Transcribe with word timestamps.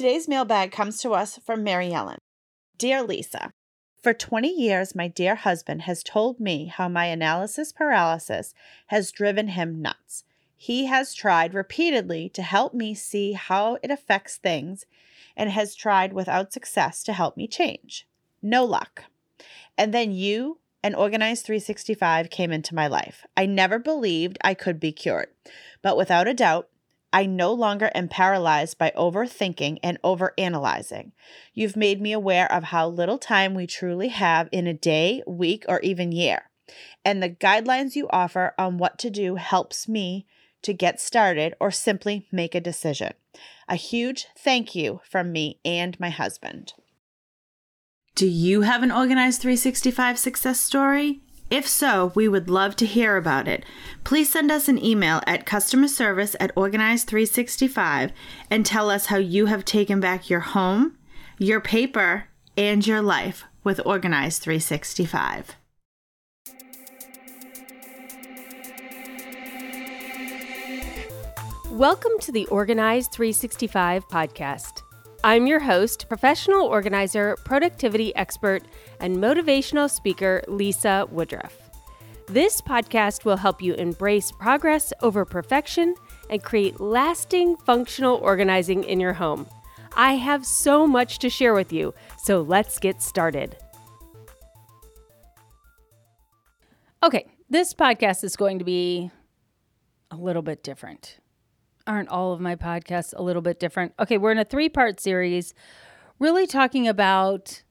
Today's 0.00 0.28
mailbag 0.28 0.72
comes 0.72 1.02
to 1.02 1.10
us 1.10 1.38
from 1.44 1.62
Mary 1.62 1.92
Ellen. 1.92 2.16
Dear 2.78 3.02
Lisa, 3.02 3.52
for 4.02 4.14
20 4.14 4.48
years, 4.48 4.94
my 4.94 5.08
dear 5.08 5.34
husband 5.34 5.82
has 5.82 6.02
told 6.02 6.40
me 6.40 6.72
how 6.74 6.88
my 6.88 7.04
analysis 7.04 7.70
paralysis 7.70 8.54
has 8.86 9.12
driven 9.12 9.48
him 9.48 9.82
nuts. 9.82 10.24
He 10.56 10.86
has 10.86 11.12
tried 11.12 11.52
repeatedly 11.52 12.30
to 12.30 12.40
help 12.40 12.72
me 12.72 12.94
see 12.94 13.34
how 13.34 13.76
it 13.82 13.90
affects 13.90 14.38
things 14.38 14.86
and 15.36 15.50
has 15.50 15.74
tried 15.74 16.14
without 16.14 16.50
success 16.50 17.02
to 17.02 17.12
help 17.12 17.36
me 17.36 17.46
change. 17.46 18.08
No 18.40 18.64
luck. 18.64 19.04
And 19.76 19.92
then 19.92 20.12
you 20.12 20.60
and 20.82 20.96
Organized 20.96 21.44
365 21.44 22.30
came 22.30 22.52
into 22.52 22.74
my 22.74 22.86
life. 22.86 23.26
I 23.36 23.44
never 23.44 23.78
believed 23.78 24.38
I 24.42 24.54
could 24.54 24.80
be 24.80 24.92
cured, 24.92 25.28
but 25.82 25.98
without 25.98 26.26
a 26.26 26.32
doubt, 26.32 26.70
I 27.12 27.26
no 27.26 27.52
longer 27.52 27.90
am 27.94 28.08
paralyzed 28.08 28.78
by 28.78 28.92
overthinking 28.96 29.78
and 29.82 30.00
overanalyzing. 30.02 31.12
You've 31.54 31.76
made 31.76 32.00
me 32.00 32.12
aware 32.12 32.50
of 32.52 32.64
how 32.64 32.88
little 32.88 33.18
time 33.18 33.54
we 33.54 33.66
truly 33.66 34.08
have 34.08 34.48
in 34.52 34.66
a 34.66 34.74
day, 34.74 35.22
week, 35.26 35.64
or 35.68 35.80
even 35.80 36.12
year. 36.12 36.50
And 37.04 37.22
the 37.22 37.30
guidelines 37.30 37.96
you 37.96 38.08
offer 38.10 38.54
on 38.58 38.78
what 38.78 38.98
to 39.00 39.10
do 39.10 39.36
helps 39.36 39.88
me 39.88 40.26
to 40.62 40.72
get 40.72 41.00
started 41.00 41.54
or 41.58 41.70
simply 41.70 42.26
make 42.30 42.54
a 42.54 42.60
decision. 42.60 43.14
A 43.68 43.76
huge 43.76 44.26
thank 44.36 44.74
you 44.74 45.00
from 45.08 45.32
me 45.32 45.58
and 45.64 45.98
my 45.98 46.10
husband. 46.10 46.74
Do 48.14 48.26
you 48.26 48.62
have 48.62 48.82
an 48.82 48.92
Organized 48.92 49.40
365 49.40 50.18
success 50.18 50.60
story? 50.60 51.22
If 51.50 51.66
so, 51.66 52.12
we 52.14 52.28
would 52.28 52.48
love 52.48 52.76
to 52.76 52.86
hear 52.86 53.16
about 53.16 53.48
it. 53.48 53.64
Please 54.04 54.30
send 54.30 54.52
us 54.52 54.68
an 54.68 54.82
email 54.82 55.20
at 55.26 55.46
customer 55.46 55.88
service 55.88 56.36
at 56.38 56.54
Organized365 56.54 58.12
and 58.48 58.64
tell 58.64 58.88
us 58.88 59.06
how 59.06 59.16
you 59.16 59.46
have 59.46 59.64
taken 59.64 59.98
back 59.98 60.30
your 60.30 60.38
home, 60.40 60.96
your 61.38 61.60
paper, 61.60 62.28
and 62.56 62.86
your 62.86 63.02
life 63.02 63.42
with 63.64 63.80
Organized 63.84 64.42
365. 64.42 65.56
Welcome 71.72 72.12
to 72.20 72.30
the 72.30 72.46
Organized 72.46 73.10
365 73.10 74.06
podcast. 74.08 74.79
I'm 75.22 75.46
your 75.46 75.60
host, 75.60 76.08
professional 76.08 76.64
organizer, 76.64 77.36
productivity 77.44 78.16
expert, 78.16 78.62
and 79.00 79.18
motivational 79.18 79.90
speaker, 79.90 80.42
Lisa 80.48 81.06
Woodruff. 81.10 81.58
This 82.26 82.62
podcast 82.62 83.26
will 83.26 83.36
help 83.36 83.60
you 83.60 83.74
embrace 83.74 84.32
progress 84.32 84.94
over 85.02 85.26
perfection 85.26 85.94
and 86.30 86.42
create 86.42 86.80
lasting 86.80 87.58
functional 87.58 88.16
organizing 88.16 88.82
in 88.84 88.98
your 88.98 89.12
home. 89.12 89.46
I 89.94 90.14
have 90.14 90.46
so 90.46 90.86
much 90.86 91.18
to 91.18 91.28
share 91.28 91.52
with 91.52 91.70
you, 91.70 91.92
so 92.16 92.40
let's 92.40 92.78
get 92.78 93.02
started. 93.02 93.58
Okay, 97.02 97.26
this 97.50 97.74
podcast 97.74 98.24
is 98.24 98.36
going 98.36 98.58
to 98.58 98.64
be 98.64 99.10
a 100.10 100.16
little 100.16 100.42
bit 100.42 100.62
different 100.62 101.19
aren't 101.86 102.08
all 102.08 102.32
of 102.32 102.40
my 102.40 102.56
podcasts 102.56 103.14
a 103.16 103.22
little 103.22 103.42
bit 103.42 103.58
different? 103.58 103.94
Okay, 103.98 104.18
we're 104.18 104.32
in 104.32 104.38
a 104.38 104.44
three 104.44 104.68
part 104.68 105.00
series 105.00 105.54
really 106.18 106.46
talking 106.46 106.86
about 106.86 107.62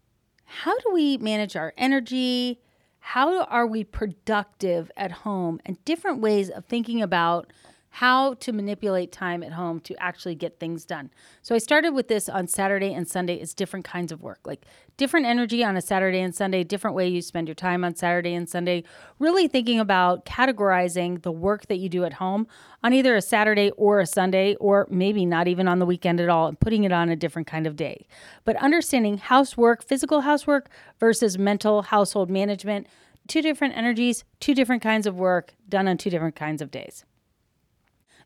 how 0.45 0.77
do 0.77 0.91
we 0.93 1.17
manage 1.17 1.55
our 1.55 1.73
energy? 1.77 2.59
How 2.99 3.43
are 3.43 3.67
we 3.67 3.83
productive 3.83 4.91
at 4.97 5.11
home? 5.11 5.59
And 5.65 5.83
different 5.85 6.21
ways 6.21 6.49
of 6.49 6.65
thinking 6.65 7.01
about 7.01 7.53
how 7.91 8.35
to 8.35 8.53
manipulate 8.53 9.11
time 9.11 9.43
at 9.43 9.53
home 9.53 9.79
to 9.81 9.95
actually 10.01 10.35
get 10.35 10.59
things 10.59 10.85
done. 10.85 11.09
So 11.41 11.55
I 11.55 11.57
started 11.57 11.93
with 11.93 12.07
this 12.07 12.29
on 12.29 12.47
Saturday 12.47 12.93
and 12.93 13.07
Sunday 13.07 13.35
is 13.35 13.53
different 13.53 13.85
kinds 13.85 14.11
of 14.11 14.21
work, 14.21 14.39
like 14.45 14.65
different 14.97 15.25
energy 15.25 15.63
on 15.63 15.75
a 15.75 15.81
Saturday 15.81 16.19
and 16.19 16.35
Sunday, 16.35 16.63
different 16.63 16.95
way 16.95 17.07
you 17.07 17.21
spend 17.21 17.47
your 17.47 17.55
time 17.55 17.83
on 17.83 17.95
Saturday 17.95 18.33
and 18.33 18.47
Sunday, 18.47 18.83
really 19.17 19.47
thinking 19.47 19.79
about 19.79 20.25
categorizing 20.25 21.21
the 21.23 21.31
work 21.31 21.67
that 21.67 21.77
you 21.77 21.89
do 21.89 22.03
at 22.05 22.13
home 22.13 22.47
on 22.83 22.93
either 22.93 23.15
a 23.15 23.21
Saturday 23.21 23.71
or 23.71 23.99
a 23.99 24.05
Sunday 24.05 24.55
or 24.55 24.87
maybe 24.89 25.25
not 25.25 25.47
even 25.47 25.67
on 25.67 25.79
the 25.79 25.85
weekend 25.85 26.19
at 26.19 26.29
all 26.29 26.47
and 26.47 26.59
putting 26.59 26.83
it 26.83 26.91
on 26.91 27.09
a 27.09 27.15
different 27.15 27.47
kind 27.47 27.65
of 27.65 27.75
day. 27.75 28.05
But 28.45 28.55
understanding 28.57 29.17
housework, 29.17 29.83
physical 29.83 30.21
housework 30.21 30.69
versus 30.99 31.37
mental 31.37 31.81
household 31.81 32.29
management, 32.29 32.87
two 33.27 33.41
different 33.41 33.77
energies, 33.77 34.23
two 34.39 34.53
different 34.53 34.81
kinds 34.81 35.07
of 35.07 35.15
work 35.15 35.55
done 35.67 35.87
on 35.87 35.97
two 35.97 36.09
different 36.09 36.35
kinds 36.35 36.61
of 36.61 36.71
days. 36.71 37.05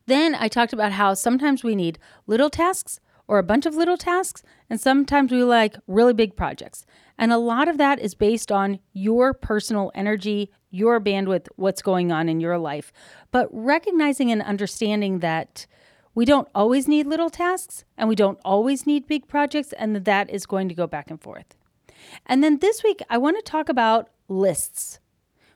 Then 0.06 0.34
I 0.34 0.48
talked 0.48 0.72
about 0.72 0.92
how 0.92 1.14
sometimes 1.14 1.64
we 1.64 1.74
need 1.74 1.98
little 2.26 2.50
tasks 2.50 3.00
or 3.26 3.38
a 3.38 3.42
bunch 3.42 3.64
of 3.64 3.74
little 3.74 3.96
tasks, 3.96 4.42
and 4.68 4.78
sometimes 4.78 5.32
we 5.32 5.42
like 5.42 5.76
really 5.86 6.12
big 6.12 6.36
projects. 6.36 6.84
And 7.16 7.32
a 7.32 7.38
lot 7.38 7.68
of 7.68 7.78
that 7.78 7.98
is 7.98 8.14
based 8.14 8.52
on 8.52 8.80
your 8.92 9.32
personal 9.32 9.90
energy, 9.94 10.50
your 10.70 11.00
bandwidth, 11.00 11.48
what's 11.56 11.80
going 11.80 12.12
on 12.12 12.28
in 12.28 12.40
your 12.40 12.58
life. 12.58 12.92
But 13.30 13.48
recognizing 13.50 14.30
and 14.30 14.42
understanding 14.42 15.20
that 15.20 15.66
we 16.14 16.24
don't 16.24 16.48
always 16.54 16.86
need 16.86 17.06
little 17.06 17.30
tasks 17.30 17.84
and 17.96 18.08
we 18.08 18.14
don't 18.14 18.38
always 18.44 18.86
need 18.86 19.06
big 19.06 19.26
projects, 19.26 19.72
and 19.72 19.96
that 19.96 20.04
that 20.04 20.30
is 20.30 20.44
going 20.44 20.68
to 20.68 20.74
go 20.74 20.86
back 20.86 21.10
and 21.10 21.20
forth. 21.20 21.54
And 22.26 22.44
then 22.44 22.58
this 22.58 22.82
week, 22.82 23.00
I 23.08 23.16
want 23.16 23.36
to 23.36 23.42
talk 23.42 23.70
about 23.70 24.10
lists 24.28 25.00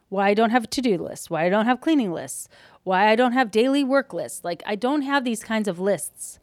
why 0.09 0.29
I 0.29 0.35
don't 0.35 0.51
have 0.51 0.71
to 0.71 0.81
do 0.81 0.97
lists, 0.97 1.29
why 1.29 1.45
I 1.45 1.49
don't 1.49 1.67
have 1.67 1.81
cleaning 1.81 2.13
lists, 2.13 2.49
why 2.89 3.09
I 3.09 3.15
don't 3.17 3.33
have 3.33 3.51
daily 3.51 3.85
work 3.85 4.13
lists. 4.13 4.43
Like, 4.43 4.63
I 4.67 4.75
don't 4.75 5.03
have 5.03 5.23
these 5.23 5.45
kinds 5.45 5.69
of 5.69 5.79
lists. 5.79 6.41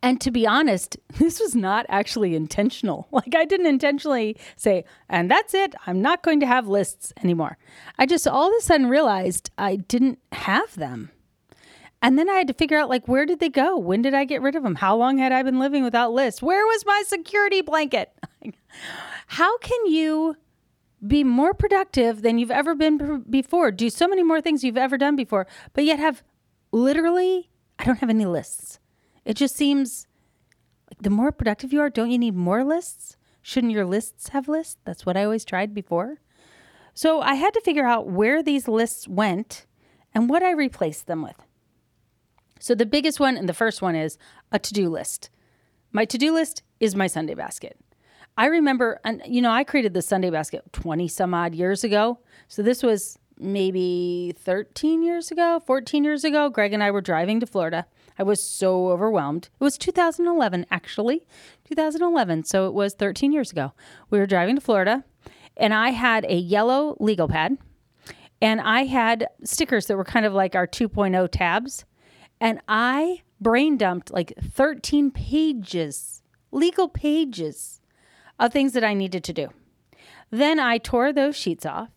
And 0.00 0.20
to 0.20 0.30
be 0.30 0.46
honest, 0.46 0.96
this 1.18 1.40
was 1.40 1.54
not 1.54 1.84
actually 1.88 2.34
intentional. 2.34 3.08
Like, 3.18 3.34
I 3.34 3.44
didn't 3.44 3.66
intentionally 3.66 4.36
say, 4.56 4.84
and 5.08 5.28
that's 5.28 5.52
it, 5.52 5.74
I'm 5.86 6.00
not 6.00 6.22
going 6.22 6.38
to 6.40 6.46
have 6.46 6.68
lists 6.68 7.12
anymore. 7.22 7.58
I 7.98 8.06
just 8.06 8.28
all 8.28 8.48
of 8.48 8.54
a 8.56 8.62
sudden 8.62 8.86
realized 8.86 9.50
I 9.58 9.76
didn't 9.76 10.20
have 10.30 10.76
them. 10.76 11.10
And 12.00 12.16
then 12.16 12.30
I 12.30 12.34
had 12.34 12.46
to 12.46 12.54
figure 12.54 12.78
out, 12.78 12.88
like, 12.88 13.08
where 13.08 13.26
did 13.26 13.40
they 13.40 13.48
go? 13.48 13.76
When 13.76 14.02
did 14.02 14.14
I 14.14 14.24
get 14.24 14.40
rid 14.40 14.54
of 14.54 14.62
them? 14.62 14.76
How 14.76 14.96
long 14.96 15.18
had 15.18 15.32
I 15.32 15.42
been 15.42 15.58
living 15.58 15.82
without 15.82 16.12
lists? 16.12 16.40
Where 16.40 16.64
was 16.64 16.86
my 16.86 17.02
security 17.04 17.60
blanket? 17.60 18.12
How 19.26 19.58
can 19.58 19.86
you 19.86 20.36
be 21.06 21.22
more 21.24 21.54
productive 21.54 22.22
than 22.22 22.38
you've 22.38 22.50
ever 22.50 22.74
been 22.74 23.24
before, 23.28 23.70
do 23.70 23.90
so 23.90 24.08
many 24.08 24.22
more 24.22 24.40
things 24.40 24.64
you've 24.64 24.76
ever 24.76 24.98
done 24.98 25.16
before, 25.16 25.46
but 25.72 25.84
yet 25.84 25.98
have 25.98 26.22
literally, 26.72 27.50
I 27.78 27.84
don't 27.84 28.00
have 28.00 28.10
any 28.10 28.26
lists. 28.26 28.80
It 29.24 29.34
just 29.34 29.56
seems 29.56 30.06
like 30.90 31.02
the 31.02 31.10
more 31.10 31.32
productive 31.32 31.72
you 31.72 31.80
are, 31.80 31.90
don't 31.90 32.10
you 32.10 32.18
need 32.18 32.34
more 32.34 32.64
lists? 32.64 33.16
Shouldn't 33.42 33.72
your 33.72 33.86
lists 33.86 34.28
have 34.30 34.48
lists? 34.48 34.78
That's 34.84 35.06
what 35.06 35.16
I 35.16 35.24
always 35.24 35.44
tried 35.44 35.72
before. 35.74 36.20
So 36.94 37.20
I 37.20 37.34
had 37.34 37.54
to 37.54 37.60
figure 37.60 37.86
out 37.86 38.08
where 38.08 38.42
these 38.42 38.66
lists 38.66 39.06
went 39.06 39.66
and 40.12 40.28
what 40.28 40.42
I 40.42 40.50
replaced 40.50 41.06
them 41.06 41.22
with. 41.22 41.36
So 42.58 42.74
the 42.74 42.86
biggest 42.86 43.20
one 43.20 43.36
and 43.36 43.48
the 43.48 43.54
first 43.54 43.80
one 43.80 43.94
is 43.94 44.18
a 44.50 44.58
to 44.58 44.74
do 44.74 44.88
list. 44.88 45.30
My 45.92 46.04
to 46.06 46.18
do 46.18 46.32
list 46.32 46.62
is 46.80 46.96
my 46.96 47.06
Sunday 47.06 47.34
basket. 47.34 47.78
I 48.38 48.46
remember, 48.46 49.00
and 49.02 49.20
you 49.26 49.42
know, 49.42 49.50
I 49.50 49.64
created 49.64 49.94
the 49.94 50.00
Sunday 50.00 50.30
basket 50.30 50.62
20 50.72 51.08
some 51.08 51.34
odd 51.34 51.56
years 51.56 51.82
ago. 51.82 52.20
So 52.46 52.62
this 52.62 52.84
was 52.84 53.18
maybe 53.36 54.32
13 54.38 55.02
years 55.02 55.32
ago, 55.32 55.60
14 55.66 56.04
years 56.04 56.22
ago. 56.22 56.48
Greg 56.48 56.72
and 56.72 56.80
I 56.80 56.92
were 56.92 57.00
driving 57.00 57.40
to 57.40 57.46
Florida. 57.46 57.86
I 58.16 58.22
was 58.22 58.40
so 58.40 58.90
overwhelmed. 58.90 59.48
It 59.60 59.64
was 59.64 59.76
2011, 59.76 60.66
actually, 60.70 61.26
2011. 61.64 62.44
So 62.44 62.68
it 62.68 62.74
was 62.74 62.94
13 62.94 63.32
years 63.32 63.50
ago. 63.50 63.72
We 64.08 64.20
were 64.20 64.26
driving 64.26 64.54
to 64.54 64.60
Florida, 64.60 65.02
and 65.56 65.74
I 65.74 65.90
had 65.90 66.24
a 66.28 66.36
yellow 66.36 66.96
legal 67.00 67.26
pad, 67.26 67.58
and 68.40 68.60
I 68.60 68.84
had 68.84 69.26
stickers 69.42 69.86
that 69.86 69.96
were 69.96 70.04
kind 70.04 70.24
of 70.24 70.32
like 70.32 70.54
our 70.54 70.68
2.0 70.68 71.28
tabs. 71.32 71.84
And 72.40 72.60
I 72.68 73.22
brain 73.40 73.76
dumped 73.76 74.12
like 74.12 74.32
13 74.40 75.10
pages, 75.10 76.22
legal 76.52 76.88
pages 76.88 77.77
of 78.38 78.52
things 78.52 78.72
that 78.72 78.84
I 78.84 78.94
needed 78.94 79.24
to 79.24 79.32
do. 79.32 79.48
Then 80.30 80.60
I 80.60 80.78
tore 80.78 81.12
those 81.12 81.36
sheets 81.36 81.66
off 81.66 81.90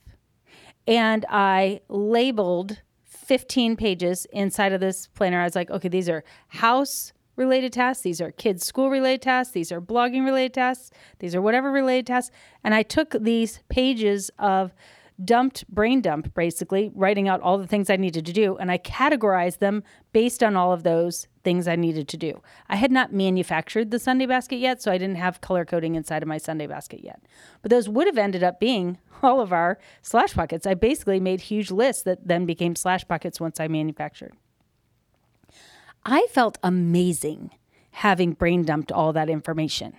and 0.88 1.26
I 1.30 1.82
labeled 1.90 2.82
15 3.06 3.76
pages 3.76 4.26
inside 4.32 4.74
of 4.74 4.82
this 4.82 5.08
planner. 5.08 5.42
I 5.42 5.46
was 5.46 5.56
like, 5.56 5.70
okay, 5.70 5.90
these 5.90 6.10
are 6.10 6.24
house 6.50 7.14
related 7.36 7.74
tasks, 7.74 8.04
these 8.04 8.22
are 8.22 8.32
kids' 8.32 8.66
school 8.66 8.90
related 8.90 9.22
tasks, 9.22 9.54
these 9.54 9.72
are 9.72 9.82
blogging 9.82 10.26
related 10.26 10.54
tasks, 10.54 10.92
these 11.20 11.34
are 11.34 11.42
whatever 11.42 11.72
related 11.72 12.08
tasks. 12.08 12.36
And 12.64 12.74
I 12.74 12.84
took 12.84 13.12
these 13.12 13.60
pages 13.70 14.30
of 14.38 14.74
dumped 15.26 15.68
brain 15.68 16.02
dump 16.02 16.34
basically 16.34 16.92
writing 16.94 17.28
out 17.28 17.42
all 17.42 17.58
the 17.58 17.68
things 17.68 17.90
i 17.90 17.96
needed 17.96 18.26
to 18.26 18.34
do 18.34 18.58
and 18.58 18.72
i 18.72 18.78
categorized 18.78 19.60
them 19.60 19.84
based 20.14 20.42
on 20.42 20.56
all 20.56 20.72
of 20.72 20.84
those 20.84 21.28
things 21.44 21.68
i 21.68 21.76
needed 21.76 22.08
to 22.08 22.18
do. 22.18 22.42
I 22.70 22.76
had 22.76 22.92
not 22.92 23.14
manufactured 23.14 23.92
the 23.92 24.00
sunday 24.00 24.26
basket 24.26 24.58
yet 24.58 24.82
so 24.82 24.92
i 24.92 24.98
didn't 24.98 25.18
have 25.18 25.42
color 25.42 25.66
coding 25.66 25.96
inside 25.96 26.22
of 26.22 26.28
my 26.28 26.38
sunday 26.38 26.68
basket 26.68 27.04
yet. 27.04 27.22
But 27.62 27.72
those 27.72 27.90
would 27.90 28.08
have 28.08 28.18
ended 28.18 28.44
up 28.44 28.60
being 28.60 28.98
all 29.24 29.40
of 29.42 29.54
our 29.54 29.78
slash 30.02 30.34
pockets. 30.34 30.66
I 30.66 30.74
basically 30.74 31.20
made 31.20 31.42
huge 31.42 31.72
lists 31.72 32.04
that 32.04 32.28
then 32.28 32.46
became 32.46 32.76
slash 32.76 33.08
pockets 33.08 33.40
once 33.40 33.60
i 33.60 33.68
manufactured. 33.68 34.34
I 36.06 36.28
felt 36.32 36.58
amazing 36.64 37.52
having 37.92 38.34
brain 38.34 38.64
dumped 38.64 38.92
all 38.92 39.14
that 39.14 39.30
information. 39.30 39.96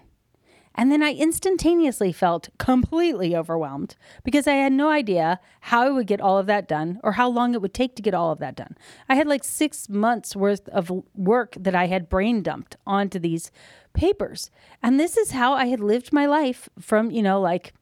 And 0.74 0.90
then 0.90 1.02
I 1.02 1.12
instantaneously 1.12 2.12
felt 2.12 2.48
completely 2.58 3.36
overwhelmed 3.36 3.96
because 4.24 4.46
I 4.46 4.54
had 4.54 4.72
no 4.72 4.90
idea 4.90 5.40
how 5.60 5.82
I 5.82 5.90
would 5.90 6.06
get 6.06 6.20
all 6.20 6.38
of 6.38 6.46
that 6.46 6.68
done 6.68 6.98
or 7.02 7.12
how 7.12 7.28
long 7.28 7.54
it 7.54 7.60
would 7.60 7.74
take 7.74 7.94
to 7.96 8.02
get 8.02 8.14
all 8.14 8.32
of 8.32 8.38
that 8.38 8.56
done. 8.56 8.76
I 9.08 9.14
had 9.14 9.26
like 9.26 9.44
six 9.44 9.88
months 9.88 10.34
worth 10.34 10.68
of 10.70 10.90
work 11.14 11.54
that 11.58 11.74
I 11.74 11.86
had 11.86 12.08
brain 12.08 12.42
dumped 12.42 12.76
onto 12.86 13.18
these 13.18 13.50
papers. 13.92 14.50
And 14.82 14.98
this 14.98 15.16
is 15.16 15.32
how 15.32 15.52
I 15.52 15.66
had 15.66 15.80
lived 15.80 16.12
my 16.12 16.26
life 16.26 16.68
from, 16.80 17.10
you 17.10 17.22
know, 17.22 17.40
like 17.40 17.74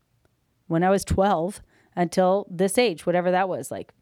when 0.67 0.83
I 0.83 0.91
was 0.91 1.05
12 1.05 1.63
until 1.97 2.47
this 2.51 2.79
age, 2.79 3.07
whatever 3.07 3.31
that 3.31 3.49
was, 3.49 3.71
like 3.71 3.93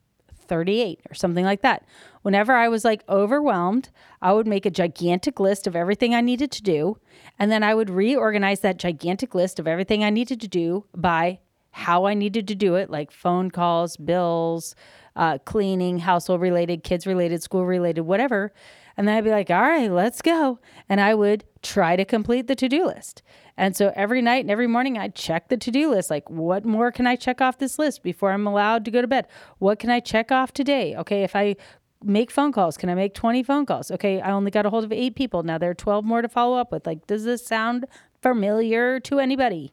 38 0.48 1.00
or 1.10 1.14
something 1.14 1.44
like 1.44 1.62
that. 1.62 1.84
Whenever 2.22 2.54
I 2.54 2.68
was 2.68 2.84
like 2.84 3.04
overwhelmed, 3.08 3.90
I 4.20 4.32
would 4.32 4.46
make 4.46 4.66
a 4.66 4.70
gigantic 4.70 5.38
list 5.38 5.66
of 5.66 5.76
everything 5.76 6.14
I 6.14 6.20
needed 6.20 6.50
to 6.52 6.62
do. 6.62 6.98
And 7.38 7.50
then 7.50 7.62
I 7.62 7.74
would 7.74 7.90
reorganize 7.90 8.60
that 8.60 8.78
gigantic 8.78 9.34
list 9.34 9.58
of 9.58 9.68
everything 9.68 10.02
I 10.02 10.10
needed 10.10 10.40
to 10.40 10.48
do 10.48 10.84
by 10.94 11.38
how 11.70 12.06
I 12.06 12.14
needed 12.14 12.48
to 12.48 12.54
do 12.54 12.74
it, 12.74 12.90
like 12.90 13.12
phone 13.12 13.50
calls, 13.50 13.96
bills, 13.96 14.74
uh, 15.14 15.38
cleaning, 15.38 15.98
household 15.98 16.40
related, 16.40 16.82
kids 16.82 17.06
related, 17.06 17.42
school 17.42 17.66
related, 17.66 18.02
whatever. 18.02 18.52
And 18.98 19.06
then 19.06 19.16
I'd 19.16 19.24
be 19.24 19.30
like, 19.30 19.48
all 19.48 19.62
right, 19.62 19.90
let's 19.90 20.20
go. 20.20 20.58
And 20.88 21.00
I 21.00 21.14
would 21.14 21.44
try 21.62 21.94
to 21.94 22.04
complete 22.04 22.48
the 22.48 22.56
to 22.56 22.68
do 22.68 22.84
list. 22.84 23.22
And 23.56 23.76
so 23.76 23.92
every 23.94 24.20
night 24.20 24.40
and 24.40 24.50
every 24.50 24.66
morning, 24.66 24.98
I'd 24.98 25.14
check 25.14 25.48
the 25.48 25.56
to 25.56 25.70
do 25.70 25.90
list. 25.90 26.10
Like, 26.10 26.28
what 26.28 26.64
more 26.64 26.90
can 26.90 27.06
I 27.06 27.14
check 27.14 27.40
off 27.40 27.58
this 27.58 27.78
list 27.78 28.02
before 28.02 28.32
I'm 28.32 28.44
allowed 28.44 28.84
to 28.86 28.90
go 28.90 29.00
to 29.00 29.06
bed? 29.06 29.28
What 29.58 29.78
can 29.78 29.88
I 29.88 30.00
check 30.00 30.32
off 30.32 30.52
today? 30.52 30.96
Okay, 30.96 31.22
if 31.22 31.36
I 31.36 31.54
make 32.02 32.32
phone 32.32 32.50
calls, 32.50 32.76
can 32.76 32.90
I 32.90 32.96
make 32.96 33.14
20 33.14 33.44
phone 33.44 33.66
calls? 33.66 33.92
Okay, 33.92 34.20
I 34.20 34.32
only 34.32 34.50
got 34.50 34.66
a 34.66 34.70
hold 34.70 34.82
of 34.82 34.92
eight 34.92 35.14
people. 35.14 35.44
Now 35.44 35.58
there 35.58 35.70
are 35.70 35.74
12 35.74 36.04
more 36.04 36.20
to 36.20 36.28
follow 36.28 36.58
up 36.58 36.72
with. 36.72 36.84
Like, 36.84 37.06
does 37.06 37.22
this 37.22 37.46
sound 37.46 37.86
familiar 38.20 38.98
to 38.98 39.20
anybody? 39.20 39.72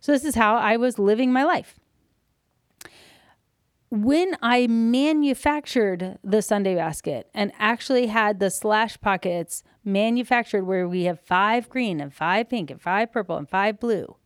So, 0.00 0.10
this 0.10 0.24
is 0.24 0.34
how 0.34 0.56
I 0.56 0.76
was 0.76 0.98
living 0.98 1.32
my 1.32 1.44
life 1.44 1.78
when 4.04 4.36
I 4.42 4.66
manufactured 4.66 6.18
the 6.22 6.42
Sunday 6.42 6.74
basket 6.74 7.28
and 7.32 7.52
actually 7.58 8.06
had 8.06 8.40
the 8.40 8.50
slash 8.50 9.00
pockets 9.00 9.62
manufactured 9.84 10.64
where 10.64 10.88
we 10.88 11.04
have 11.04 11.20
five 11.20 11.68
green 11.68 12.00
and 12.00 12.12
five 12.12 12.48
pink 12.48 12.70
and 12.70 12.80
five 12.80 13.12
purple 13.12 13.36
and 13.36 13.48
five 13.48 13.80
blue, 13.80 14.16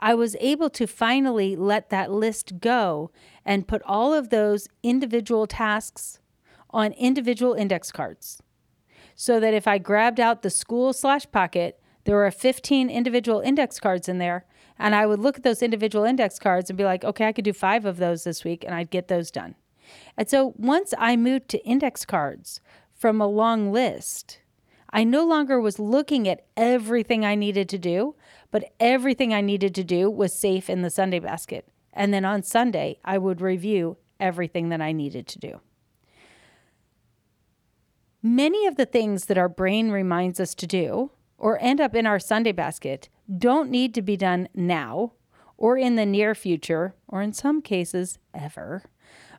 I 0.00 0.14
was 0.14 0.36
able 0.40 0.70
to 0.70 0.86
finally 0.86 1.54
let 1.54 1.90
that 1.90 2.10
list 2.10 2.58
go 2.60 3.10
and 3.44 3.68
put 3.68 3.82
all 3.84 4.12
of 4.12 4.30
those 4.30 4.68
individual 4.82 5.46
tasks 5.46 6.18
on 6.70 6.92
individual 6.92 7.54
index 7.54 7.92
cards. 7.92 8.42
So 9.14 9.38
that 9.38 9.54
if 9.54 9.68
I 9.68 9.78
grabbed 9.78 10.18
out 10.18 10.42
the 10.42 10.50
school 10.50 10.92
slash 10.92 11.30
pocket, 11.30 11.80
there 12.04 12.16
were 12.16 12.30
15 12.30 12.90
individual 12.90 13.40
index 13.40 13.78
cards 13.78 14.08
in 14.08 14.18
there 14.18 14.44
and 14.78 14.94
I 14.94 15.06
would 15.06 15.20
look 15.20 15.36
at 15.36 15.42
those 15.42 15.62
individual 15.62 16.04
index 16.04 16.38
cards 16.38 16.70
and 16.70 16.76
be 16.76 16.84
like, 16.84 17.04
okay, 17.04 17.26
I 17.26 17.32
could 17.32 17.44
do 17.44 17.52
five 17.52 17.84
of 17.84 17.98
those 17.98 18.24
this 18.24 18.44
week, 18.44 18.64
and 18.64 18.74
I'd 18.74 18.90
get 18.90 19.08
those 19.08 19.30
done. 19.30 19.54
And 20.16 20.28
so 20.28 20.54
once 20.56 20.94
I 20.98 21.16
moved 21.16 21.48
to 21.50 21.64
index 21.64 22.04
cards 22.04 22.60
from 22.94 23.20
a 23.20 23.26
long 23.26 23.72
list, 23.72 24.40
I 24.90 25.04
no 25.04 25.24
longer 25.26 25.60
was 25.60 25.78
looking 25.78 26.28
at 26.28 26.46
everything 26.56 27.24
I 27.24 27.34
needed 27.34 27.68
to 27.70 27.78
do, 27.78 28.14
but 28.50 28.72
everything 28.78 29.34
I 29.34 29.40
needed 29.40 29.74
to 29.74 29.84
do 29.84 30.08
was 30.10 30.32
safe 30.32 30.70
in 30.70 30.82
the 30.82 30.90
Sunday 30.90 31.18
basket. 31.18 31.66
And 31.92 32.14
then 32.14 32.24
on 32.24 32.42
Sunday, 32.42 32.98
I 33.04 33.18
would 33.18 33.40
review 33.40 33.96
everything 34.20 34.68
that 34.68 34.80
I 34.80 34.92
needed 34.92 35.26
to 35.28 35.38
do. 35.38 35.60
Many 38.22 38.66
of 38.66 38.76
the 38.76 38.86
things 38.86 39.26
that 39.26 39.36
our 39.36 39.48
brain 39.48 39.90
reminds 39.90 40.40
us 40.40 40.54
to 40.54 40.66
do 40.66 41.10
or 41.38 41.58
end 41.60 41.80
up 41.80 41.94
in 41.94 42.06
our 42.06 42.18
Sunday 42.18 42.52
basket 42.52 43.08
don't 43.38 43.70
need 43.70 43.94
to 43.94 44.02
be 44.02 44.16
done 44.16 44.48
now 44.54 45.12
or 45.56 45.78
in 45.78 45.96
the 45.96 46.06
near 46.06 46.34
future, 46.34 46.94
or 47.08 47.22
in 47.22 47.32
some 47.32 47.62
cases, 47.62 48.18
ever. 48.34 48.82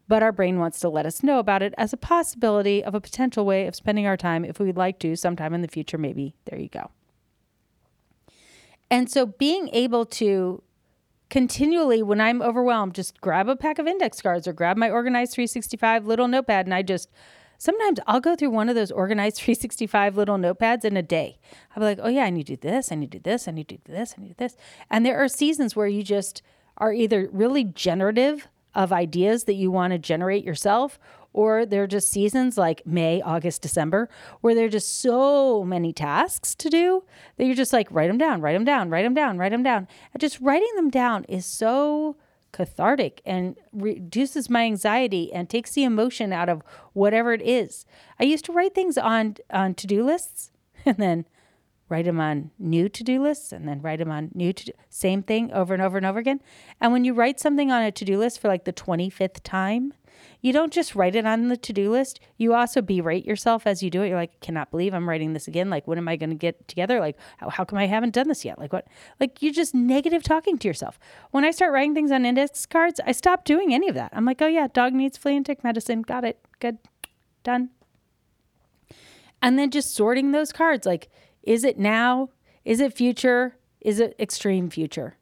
But 0.08 0.24
our 0.24 0.32
brain 0.32 0.60
wants 0.60 0.80
to 0.80 0.90
let 0.90 1.06
us 1.06 1.24
know 1.24 1.40
about 1.40 1.62
it 1.62 1.74
as 1.78 1.92
a 1.92 1.98
possibility 1.98 2.84
of 2.84 2.96
a 2.96 3.02
potential 3.02 3.46
way 3.46 3.68
of 3.68 3.76
spending 3.76 4.06
our 4.06 4.18
time 4.18 4.46
if 4.46 4.60
we'd 4.60 4.78
like 4.78 5.00
to 5.00 5.16
sometime 5.16 5.54
in 5.54 5.62
the 5.62 5.68
future, 5.68 5.98
maybe. 5.98 6.36
There 6.46 6.60
you 6.60 6.70
go. 6.70 6.92
And 8.90 9.10
so 9.10 9.26
being 9.26 9.70
able 9.70 10.06
to 10.06 10.62
continually, 11.30 12.04
when 12.04 12.22
I'm 12.22 12.42
overwhelmed, 12.42 12.94
just 12.94 13.20
grab 13.20 13.50
a 13.50 13.56
pack 13.56 13.80
of 13.80 13.88
index 13.88 14.22
cards 14.22 14.48
or 14.48 14.54
grab 14.54 14.78
my 14.78 14.90
Organized 14.90 15.34
365 15.34 16.06
little 16.06 16.28
notepad 16.28 16.68
and 16.68 16.74
I 16.74 16.84
just 16.84 17.10
Sometimes 17.58 18.00
I'll 18.08 18.20
go 18.20 18.36
through 18.36 18.52
one 18.52 18.70
of 18.70 18.76
those 18.76 18.92
organized 18.92 19.38
365 19.38 20.18
little 20.18 20.38
notepads 20.38 20.86
in 20.86 20.98
a 20.98 21.04
day. 21.04 21.40
I'll 21.76 21.82
be 21.82 21.86
like, 21.86 22.00
oh, 22.02 22.10
yeah, 22.10 22.24
I 22.24 22.30
need 22.30 22.48
to 22.48 22.56
do 22.56 22.70
this, 22.70 22.92
I 22.92 22.96
need 22.96 23.12
to 23.12 23.20
do 23.20 23.30
this, 23.30 23.48
I 23.48 23.52
need 23.52 23.68
to 23.70 23.78
do 23.78 23.92
this, 23.92 24.16
I 24.18 24.22
need 24.22 24.30
to 24.30 24.34
do 24.34 24.44
this. 24.44 24.58
And 24.90 25.06
there 25.06 25.18
are 25.18 25.28
seasons 25.28 25.76
where 25.76 25.88
you 25.88 26.04
just 26.04 26.42
are 26.78 26.94
either 26.94 27.30
really 27.32 27.64
generative 27.64 28.48
of 28.74 28.92
ideas 28.92 29.46
that 29.46 29.54
you 29.54 29.72
want 29.72 29.94
to 29.94 29.98
generate 29.98 30.44
yourself, 30.44 31.00
or 31.32 31.66
there 31.66 31.84
are 31.84 31.88
just 31.88 32.12
seasons 32.12 32.58
like 32.58 32.86
May, 32.86 33.22
August, 33.22 33.62
December, 33.62 34.10
where 34.42 34.54
there 34.54 34.66
are 34.66 34.70
just 34.70 35.02
so 35.02 35.64
many 35.64 35.94
tasks 35.94 36.56
to 36.56 36.70
do 36.70 37.04
that 37.38 37.46
you're 37.46 37.56
just 37.56 37.74
like, 37.74 37.88
write 37.90 38.08
them 38.08 38.18
down, 38.18 38.42
write 38.42 38.54
them 38.54 38.66
down, 38.66 38.90
write 38.90 39.04
them 39.04 39.14
down, 39.14 39.38
write 39.38 39.52
them 39.52 39.64
down. 39.64 39.88
And 40.14 40.22
just 40.22 40.40
writing 40.40 40.72
them 40.76 40.90
down 40.90 41.24
is 41.26 41.46
so 41.46 42.18
cathartic 42.56 43.22
and 43.26 43.58
reduces 43.74 44.50
my 44.50 44.64
anxiety 44.64 45.30
and 45.34 45.50
takes 45.50 45.74
the 45.74 45.84
emotion 45.84 46.32
out 46.32 46.48
of 46.48 46.62
whatever 46.94 47.34
it 47.34 47.42
is. 47.42 47.86
I 48.18 48.24
used 48.24 48.46
to 48.46 48.54
write 48.54 48.74
things 48.74 48.98
on 48.98 49.36
on 49.52 49.74
to-do 49.74 50.06
lists 50.06 50.52
and 50.86 50.96
then 50.96 51.26
write 51.90 52.06
them 52.06 52.22
on 52.22 52.52
new 52.58 52.88
to-do 52.88 53.22
lists 53.22 53.52
and 53.52 53.68
then 53.68 53.82
write 53.82 54.00
them 54.00 54.10
on 54.10 54.32
new 54.34 54.54
to 54.54 54.72
same 54.90 55.22
thing 55.22 55.52
over 55.52 55.74
and 55.74 55.84
over 55.84 55.98
and 55.98 56.06
over 56.06 56.18
again. 56.18 56.40
And 56.80 56.94
when 56.94 57.04
you 57.04 57.14
write 57.14 57.42
something 57.42 57.74
on 57.74 57.82
a 57.82 57.92
to-do 57.92 58.18
list 58.18 58.40
for 58.40 58.48
like 58.48 58.64
the 58.64 58.72
25th 58.72 59.42
time, 59.44 59.94
you 60.42 60.54
don't 60.54 60.72
just 60.72 60.96
write 60.96 61.16
it 61.16 61.26
on 61.26 61.48
the 61.48 61.58
to-do 61.58 61.90
list 61.92 62.20
you 62.38 62.54
also 62.54 62.82
berate 62.82 63.26
yourself 63.26 63.66
as 63.66 63.82
you 63.82 63.90
do 63.90 64.02
it. 64.02 64.10
You're 64.10 64.18
like 64.18 64.40
cannot 64.42 64.72
believe 64.72 64.94
i'm 64.94 65.08
writing 65.08 65.34
this 65.34 65.48
again. 65.48 65.70
Like 65.70 65.88
when 65.88 65.98
am 65.98 66.08
i 66.08 66.16
going 66.16 66.30
to 66.30 66.36
get 66.36 66.68
together? 66.68 67.00
Like 67.00 67.18
how, 67.38 67.50
how 67.50 67.66
come 67.66 67.80
i 67.80 67.88
haven't 67.88 68.14
done 68.14 68.28
this 68.28 68.46
yet? 68.46 68.60
Like 68.60 68.74
what? 68.74 68.88
Like 69.20 69.42
you're 69.42 69.54
just 69.54 69.74
negative 69.74 70.24
talking 70.24 70.58
to 70.58 70.68
yourself. 70.68 71.00
When 71.32 71.44
i 71.44 71.52
start 71.52 71.74
writing 71.74 71.94
things 71.94 72.12
on 72.12 72.26
index 72.26 72.66
cards 72.66 73.00
i 73.06 73.12
stop 73.12 73.46
doing 73.46 73.74
any 73.74 73.88
of 73.88 73.96
that. 73.96 74.12
I'm 74.14 74.26
like 74.26 74.42
oh 74.42 74.48
yeah 74.48 74.68
dog 74.68 74.94
needs 74.94 75.18
flea 75.18 75.38
and 75.38 75.46
tick 75.46 75.64
medicine. 75.64 76.02
Got 76.02 76.26
it. 76.26 76.40
Good. 76.60 76.78
Done. 77.44 77.70
And 79.42 79.60
then 79.60 79.72
just 79.72 79.96
sorting 79.96 80.32
those 80.32 80.52
cards 80.52 80.86
like 80.86 81.10
is 81.44 81.64
it 81.64 81.78
now? 81.78 82.30
Is 82.64 82.80
it 82.80 82.94
future? 82.94 83.58
Is 83.82 84.00
it 84.00 84.16
extreme 84.20 84.70
future? 84.70 85.18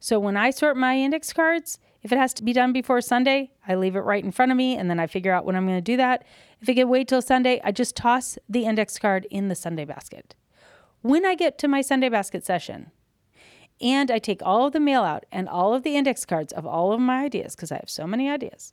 So 0.00 0.18
when 0.18 0.36
i 0.36 0.50
sort 0.50 0.76
my 0.76 0.98
index 0.98 1.32
cards 1.32 1.78
if 2.04 2.12
it 2.12 2.18
has 2.18 2.34
to 2.34 2.44
be 2.44 2.52
done 2.52 2.72
before 2.72 3.00
Sunday, 3.00 3.50
I 3.66 3.74
leave 3.74 3.96
it 3.96 4.00
right 4.00 4.22
in 4.22 4.30
front 4.30 4.52
of 4.52 4.58
me 4.58 4.76
and 4.76 4.90
then 4.90 5.00
I 5.00 5.06
figure 5.06 5.32
out 5.32 5.46
when 5.46 5.56
I'm 5.56 5.66
going 5.66 5.78
to 5.78 5.82
do 5.82 5.96
that. 5.96 6.24
If 6.60 6.68
it 6.68 6.74
can 6.74 6.88
wait 6.88 7.08
till 7.08 7.22
Sunday, 7.22 7.62
I 7.64 7.72
just 7.72 7.96
toss 7.96 8.38
the 8.46 8.66
index 8.66 8.98
card 8.98 9.26
in 9.30 9.48
the 9.48 9.54
Sunday 9.54 9.86
basket. 9.86 10.34
When 11.00 11.24
I 11.24 11.34
get 11.34 11.58
to 11.58 11.68
my 11.68 11.80
Sunday 11.80 12.10
basket 12.10 12.44
session, 12.44 12.90
and 13.80 14.10
I 14.10 14.18
take 14.18 14.40
all 14.42 14.66
of 14.66 14.72
the 14.72 14.80
mail 14.80 15.02
out 15.02 15.24
and 15.32 15.48
all 15.48 15.74
of 15.74 15.82
the 15.82 15.96
index 15.96 16.24
cards 16.24 16.52
of 16.52 16.64
all 16.64 16.92
of 16.92 17.00
my 17.00 17.24
ideas, 17.24 17.56
because 17.56 17.72
I 17.72 17.76
have 17.76 17.90
so 17.90 18.06
many 18.06 18.30
ideas. 18.30 18.72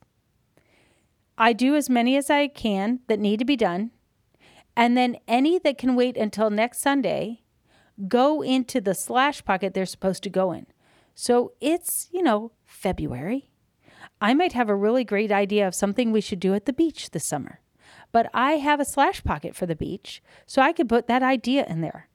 I 1.38 1.54
do 1.54 1.76
as 1.76 1.90
many 1.90 2.16
as 2.18 2.30
I 2.30 2.48
can 2.48 3.00
that 3.08 3.20
need 3.20 3.40
to 3.40 3.46
be 3.46 3.56
done. 3.56 3.92
And 4.76 4.96
then 4.96 5.18
any 5.28 5.58
that 5.60 5.78
can 5.78 5.96
wait 5.96 6.18
until 6.18 6.50
next 6.50 6.80
Sunday 6.80 7.42
go 8.08 8.42
into 8.42 8.80
the 8.80 8.94
slash 8.94 9.44
pocket 9.44 9.74
they're 9.74 9.86
supposed 9.86 10.24
to 10.24 10.30
go 10.30 10.52
in. 10.52 10.68
So 11.16 11.54
it's, 11.60 12.10
you 12.12 12.22
know, 12.22 12.52
February. 12.72 13.50
I 14.20 14.34
might 14.34 14.54
have 14.54 14.70
a 14.70 14.76
really 14.76 15.04
great 15.04 15.32
idea 15.32 15.68
of 15.68 15.76
something 15.76 16.12
we 16.12 16.22
should 16.22 16.40
do 16.40 16.54
at 16.54 16.66
the 16.66 16.74
beach 16.74 17.12
this 17.12 17.26
summer, 17.26 17.60
but 18.12 18.30
I 18.34 18.54
have 18.54 18.80
a 18.80 18.86
slash 18.86 19.24
pocket 19.24 19.56
for 19.56 19.66
the 19.66 19.76
beach, 19.76 20.24
so 20.46 20.62
I 20.62 20.74
could 20.74 20.90
put 20.90 21.08
that 21.08 21.22
idea 21.22 21.66
in 21.68 21.82
there. 21.82 22.08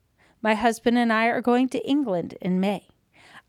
My 0.42 0.54
husband 0.54 0.98
and 0.98 1.12
I 1.12 1.26
are 1.26 1.40
going 1.40 1.68
to 1.70 1.88
England 1.88 2.36
in 2.40 2.58
May. 2.60 2.88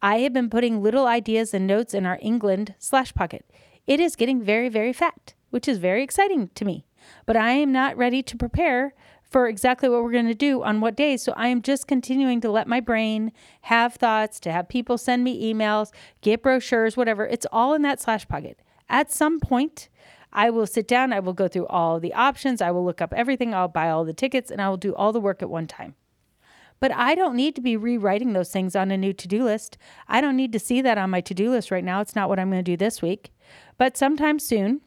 I 0.02 0.20
have 0.20 0.34
been 0.34 0.50
putting 0.50 0.82
little 0.82 1.08
ideas 1.08 1.54
and 1.54 1.66
notes 1.66 1.94
in 1.94 2.06
our 2.06 2.20
England 2.22 2.76
slash 2.78 3.14
pocket. 3.14 3.46
It 3.88 4.00
is 4.00 4.16
getting 4.16 4.44
very, 4.44 4.70
very 4.70 4.94
fat, 4.94 5.34
which 5.50 5.68
is 5.68 5.78
very 5.78 6.04
exciting 6.04 6.50
to 6.56 6.66
me. 6.66 6.86
But 7.26 7.38
I 7.38 7.52
am 7.52 7.72
not 7.72 7.98
ready 7.98 8.22
to 8.22 8.38
prepare 8.38 8.94
for 9.30 9.48
exactly 9.48 9.90
what 9.90 10.04
we're 10.04 10.12
going 10.12 10.28
to 10.28 10.34
do 10.34 10.64
on 10.64 10.82
what 10.82 10.96
days. 10.96 11.22
So 11.22 11.34
I 11.36 11.48
am 11.48 11.62
just 11.62 11.88
continuing 11.88 12.42
to 12.42 12.52
let 12.52 12.68
my 12.68 12.80
brain 12.80 13.32
have 13.62 13.96
thoughts, 13.96 14.40
to 14.42 14.52
have 14.52 14.70
people 14.70 14.98
send 14.98 15.24
me 15.24 15.54
emails, 15.54 15.92
get 16.22 16.42
brochures, 16.42 16.96
whatever. 16.96 17.26
It's 17.26 17.46
all 17.52 17.74
in 17.74 17.82
that 17.82 18.02
slash 18.02 18.28
pocket. 18.28 18.60
At 18.90 19.12
some 19.12 19.40
point, 19.40 19.90
I 20.32 20.50
will 20.50 20.68
sit 20.68 20.88
down, 20.88 21.14
I 21.14 21.20
will 21.20 21.34
go 21.34 21.48
through 21.48 21.68
all 21.68 22.00
the 22.00 22.14
options, 22.14 22.62
I 22.62 22.72
will 22.72 22.86
look 22.86 23.02
up 23.02 23.14
everything, 23.14 23.54
I'll 23.54 23.68
buy 23.68 23.90
all 23.90 24.06
the 24.06 24.14
tickets, 24.14 24.52
and 24.52 24.62
I 24.62 24.70
will 24.70 24.78
do 24.78 24.94
all 24.96 25.12
the 25.12 25.20
work 25.20 25.42
at 25.42 25.50
one 25.50 25.68
time. 25.68 25.96
But 26.80 26.92
I 26.92 27.16
don't 27.16 27.36
need 27.36 27.56
to 27.56 27.62
be 27.62 27.76
rewriting 27.76 28.34
those 28.34 28.52
things 28.52 28.76
on 28.76 28.92
a 28.92 28.98
new 28.98 29.14
to 29.14 29.28
do 29.28 29.44
list. 29.44 29.78
I 30.08 30.22
don't 30.22 30.36
need 30.36 30.54
to 30.54 30.60
see 30.60 30.82
that 30.82 30.98
on 30.98 31.10
my 31.10 31.22
to 31.22 31.34
do 31.34 31.50
list 31.50 31.72
right 31.72 31.84
now. 31.84 32.02
It's 32.02 32.16
not 32.16 32.30
what 32.30 32.40
I'm 32.40 32.52
going 32.52 32.64
to 32.64 32.72
do 32.72 32.78
this 32.78 33.02
week. 33.02 33.32
But 33.78 33.98
sometime 33.98 34.38
soon, 34.38 34.82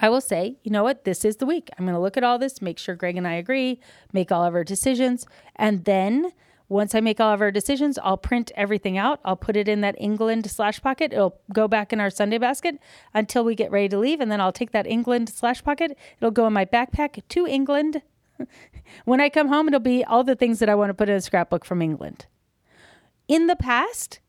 I 0.00 0.08
will 0.08 0.20
say, 0.20 0.56
you 0.62 0.70
know 0.70 0.82
what, 0.82 1.04
this 1.04 1.24
is 1.24 1.36
the 1.36 1.46
week. 1.46 1.68
I'm 1.78 1.84
going 1.84 1.94
to 1.94 2.00
look 2.00 2.16
at 2.16 2.24
all 2.24 2.38
this, 2.38 2.62
make 2.62 2.78
sure 2.78 2.94
Greg 2.94 3.16
and 3.16 3.28
I 3.28 3.34
agree, 3.34 3.80
make 4.12 4.32
all 4.32 4.44
of 4.44 4.54
our 4.54 4.64
decisions. 4.64 5.26
And 5.56 5.84
then 5.84 6.32
once 6.70 6.94
I 6.94 7.00
make 7.00 7.20
all 7.20 7.34
of 7.34 7.42
our 7.42 7.50
decisions, 7.50 7.98
I'll 8.02 8.16
print 8.16 8.52
everything 8.54 8.96
out. 8.96 9.20
I'll 9.24 9.36
put 9.36 9.56
it 9.56 9.68
in 9.68 9.80
that 9.82 9.96
England 9.98 10.50
slash 10.50 10.80
pocket. 10.80 11.12
It'll 11.12 11.38
go 11.52 11.68
back 11.68 11.92
in 11.92 12.00
our 12.00 12.10
Sunday 12.10 12.38
basket 12.38 12.76
until 13.12 13.44
we 13.44 13.54
get 13.54 13.72
ready 13.72 13.88
to 13.88 13.98
leave. 13.98 14.20
And 14.20 14.30
then 14.30 14.40
I'll 14.40 14.52
take 14.52 14.70
that 14.70 14.86
England 14.86 15.28
slash 15.28 15.62
pocket. 15.62 15.98
It'll 16.18 16.30
go 16.30 16.46
in 16.46 16.52
my 16.52 16.64
backpack 16.64 17.22
to 17.28 17.46
England. 17.46 18.02
when 19.04 19.20
I 19.20 19.28
come 19.28 19.48
home, 19.48 19.66
it'll 19.66 19.80
be 19.80 20.04
all 20.04 20.24
the 20.24 20.36
things 20.36 20.60
that 20.60 20.68
I 20.68 20.76
want 20.76 20.90
to 20.90 20.94
put 20.94 21.08
in 21.08 21.16
a 21.16 21.20
scrapbook 21.20 21.64
from 21.64 21.82
England. 21.82 22.26
In 23.26 23.48
the 23.48 23.56
past, 23.56 24.20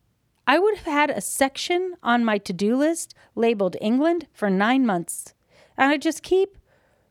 I 0.47 0.59
would 0.59 0.77
have 0.77 0.85
had 0.85 1.09
a 1.11 1.21
section 1.21 1.93
on 2.01 2.25
my 2.25 2.39
to 2.39 2.53
do 2.53 2.75
list 2.75 3.13
labeled 3.35 3.77
England 3.79 4.27
for 4.33 4.49
nine 4.49 4.85
months. 4.85 5.33
And 5.77 5.91
I 5.91 5.97
just 5.97 6.23
keep 6.23 6.57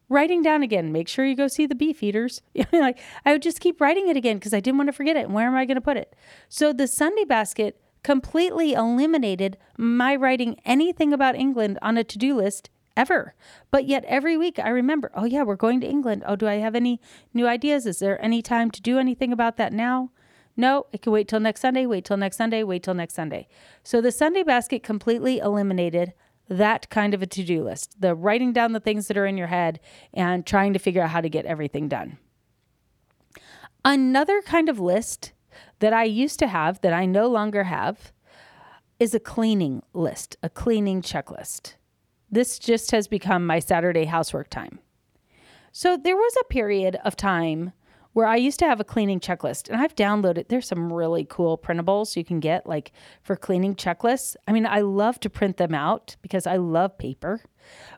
writing 0.09 0.43
down 0.43 0.62
again. 0.62 0.93
Make 0.93 1.09
sure 1.09 1.25
you 1.25 1.37
go 1.37 1.49
see 1.49 1.67
the 1.67 1.75
beef 1.75 2.02
eaters. 2.02 2.43
like 2.73 2.99
I 3.25 3.33
would 3.33 3.43
just 3.43 3.61
keep 3.61 3.81
writing 3.81 4.09
it 4.09 4.17
again 4.17 4.37
because 4.37 4.52
I 4.52 4.61
didn't 4.61 4.79
want 4.79 4.88
to 4.88 4.93
forget 4.93 5.17
it. 5.17 5.26
And 5.26 5.35
where 5.35 5.47
am 5.47 5.55
I 5.55 5.64
going 5.64 5.76
to 5.76 5.81
put 5.81 5.97
it? 5.97 6.14
So 6.49 6.73
the 6.73 6.87
Sunday 6.87 7.25
basket 7.25 7.81
completely 8.02 8.73
eliminated 8.73 9.57
my 9.76 10.17
writing 10.17 10.57
anything 10.64 11.12
about 11.12 11.37
England 11.37 11.79
on 11.81 11.97
a 11.97 12.05
to 12.05 12.19
do 12.19 12.35
list 12.35 12.71
ever. 12.97 13.35
But 13.71 13.87
yet 13.87 14.05
every 14.07 14.37
week 14.37 14.59
I 14.59 14.69
remember, 14.69 15.11
oh 15.14 15.25
yeah, 15.25 15.43
we're 15.43 15.57
going 15.57 15.81
to 15.81 15.88
England. 15.88 16.25
Oh, 16.26 16.37
do 16.37 16.49
I 16.49 16.55
have 16.55 16.75
any 16.75 17.00
new 17.33 17.47
ideas? 17.47 17.87
Is 17.87 17.99
there 17.99 18.23
any 18.23 18.43
time 18.43 18.71
to 18.73 18.83
do 18.83 18.99
anything 18.99 19.33
about 19.33 19.57
that 19.59 19.73
now? 19.73 20.11
No, 20.57 20.87
it 20.93 21.02
can 21.02 21.12
wait 21.12 21.29
till 21.29 21.40
next 21.40 21.61
Sunday, 21.61 21.87
wait 21.87 22.05
till 22.05 22.17
next 22.17 22.37
Sunday, 22.37 22.62
wait 22.62 22.83
till 22.83 22.95
next 22.95 23.14
Sunday. 23.14 23.49
So 23.83 24.00
the 24.00 24.12
Sunday 24.12 24.43
basket 24.43 24.83
completely 24.83 25.38
eliminated 25.38 26.12
that 26.50 26.90
kind 26.90 27.14
of 27.14 27.23
a 27.23 27.26
to 27.26 27.45
do 27.45 27.62
list 27.62 28.00
the 28.00 28.14
writing 28.14 28.52
down 28.52 28.73
the 28.73 28.80
things 28.80 29.07
that 29.07 29.16
are 29.16 29.25
in 29.25 29.38
your 29.38 29.47
head 29.47 29.80
and 30.12 30.45
trying 30.45 30.73
to 30.73 30.78
figure 30.78 31.00
out 31.00 31.11
how 31.11 31.21
to 31.21 31.30
get 31.30 31.47
everything 31.47 31.88
done. 31.88 32.19
Another 33.85 34.42
kind 34.42 34.69
of 34.69 34.80
list 34.80 35.33
that 35.78 35.92
I 35.92 36.04
used 36.04 36.38
to 36.40 36.49
have 36.49 36.80
that 36.83 36.92
I 36.92 37.07
no 37.07 37.28
longer 37.28 37.64
have 37.64 38.12
is 38.99 39.14
a 39.14 39.21
cleaning 39.21 39.83
list, 39.95 40.37
a 40.42 40.50
cleaning 40.50 41.00
checklist. 41.00 41.75
This 42.30 42.59
just 42.59 42.90
has 42.90 43.09
become 43.09 43.47
my 43.47 43.61
Saturday 43.61 44.04
housework 44.04 44.50
time. 44.50 44.80
So 45.73 45.97
there 45.97 46.16
was 46.16 46.35
a 46.40 46.52
period 46.52 46.99
of 47.04 47.16
time 47.16 47.73
where 48.12 48.26
I 48.26 48.37
used 48.37 48.59
to 48.59 48.67
have 48.67 48.81
a 48.81 48.85
cleaning 48.85 49.21
checklist 49.21 49.69
and 49.69 49.81
I've 49.81 49.95
downloaded 49.95 50.49
there's 50.49 50.67
some 50.67 50.93
really 50.93 51.25
cool 51.29 51.57
printables 51.57 52.17
you 52.17 52.25
can 52.25 52.40
get 52.40 52.67
like 52.67 52.93
for 53.23 53.37
cleaning 53.37 53.75
checklists. 53.75 54.37
I 54.49 54.52
mean, 54.52 54.67
I 54.67 54.81
love 54.81 55.21
to 55.21 55.31
print 55.31 55.57
them 55.59 55.75
out 55.75 56.17
because 56.23 56.47
I 56.47 56.57
love 56.57 56.99
paper. 56.99 57.43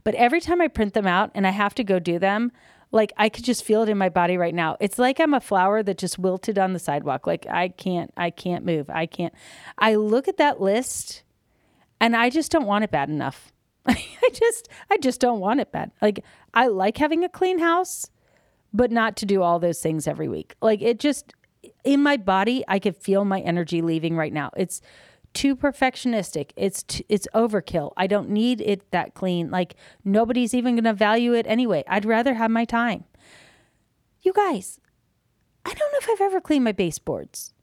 But 0.04 0.14
every 0.16 0.40
time 0.40 0.60
I 0.60 0.68
print 0.68 0.94
them 0.94 1.06
out 1.06 1.30
and 1.34 1.46
I 1.46 1.50
have 1.50 1.74
to 1.76 1.84
go 1.84 1.98
do 1.98 2.18
them, 2.18 2.52
like 2.90 3.12
I 3.16 3.30
could 3.30 3.44
just 3.44 3.64
feel 3.64 3.82
it 3.82 3.88
in 3.88 3.96
my 3.96 4.10
body 4.10 4.36
right 4.36 4.54
now. 4.54 4.76
It's 4.80 4.98
like 4.98 5.18
I'm 5.18 5.34
a 5.34 5.40
flower 5.40 5.82
that 5.82 5.96
just 5.96 6.18
wilted 6.18 6.58
on 6.58 6.74
the 6.74 6.78
sidewalk. 6.78 7.26
Like 7.26 7.46
I 7.48 7.68
can't 7.68 8.12
I 8.16 8.30
can't 8.30 8.66
move. 8.66 8.90
I 8.90 9.06
can't. 9.06 9.32
I 9.78 9.94
look 9.94 10.28
at 10.28 10.36
that 10.36 10.60
list 10.60 11.22
and 12.00 12.14
I 12.14 12.28
just 12.28 12.52
don't 12.52 12.66
want 12.66 12.84
it 12.84 12.90
bad 12.90 13.08
enough. 13.08 13.50
I 13.86 14.28
just 14.32 14.68
I 14.90 14.98
just 14.98 15.20
don't 15.20 15.40
want 15.40 15.60
it 15.60 15.72
bad. 15.72 15.90
Like 16.02 16.22
I 16.52 16.66
like 16.66 16.98
having 16.98 17.24
a 17.24 17.30
clean 17.30 17.58
house 17.58 18.10
but 18.72 18.90
not 18.90 19.16
to 19.16 19.26
do 19.26 19.42
all 19.42 19.58
those 19.58 19.80
things 19.80 20.06
every 20.06 20.28
week. 20.28 20.54
Like 20.60 20.82
it 20.82 20.98
just 20.98 21.32
in 21.84 22.02
my 22.02 22.16
body, 22.16 22.64
I 22.68 22.78
could 22.78 22.96
feel 22.96 23.24
my 23.24 23.40
energy 23.40 23.82
leaving 23.82 24.16
right 24.16 24.32
now. 24.32 24.50
It's 24.56 24.80
too 25.32 25.56
perfectionistic. 25.56 26.50
It's 26.56 26.84
it's 27.08 27.26
overkill. 27.34 27.92
I 27.96 28.06
don't 28.06 28.30
need 28.30 28.60
it 28.60 28.90
that 28.90 29.14
clean. 29.14 29.50
Like 29.50 29.74
nobody's 30.04 30.54
even 30.54 30.74
going 30.74 30.84
to 30.84 30.92
value 30.92 31.32
it 31.34 31.46
anyway. 31.46 31.84
I'd 31.86 32.04
rather 32.04 32.34
have 32.34 32.50
my 32.50 32.64
time. 32.64 33.04
You 34.22 34.32
guys, 34.32 34.78
I 35.64 35.72
don't 35.72 35.92
know 35.92 35.98
if 36.00 36.10
I've 36.10 36.26
ever 36.26 36.40
cleaned 36.40 36.64
my 36.64 36.72
baseboards. 36.72 37.54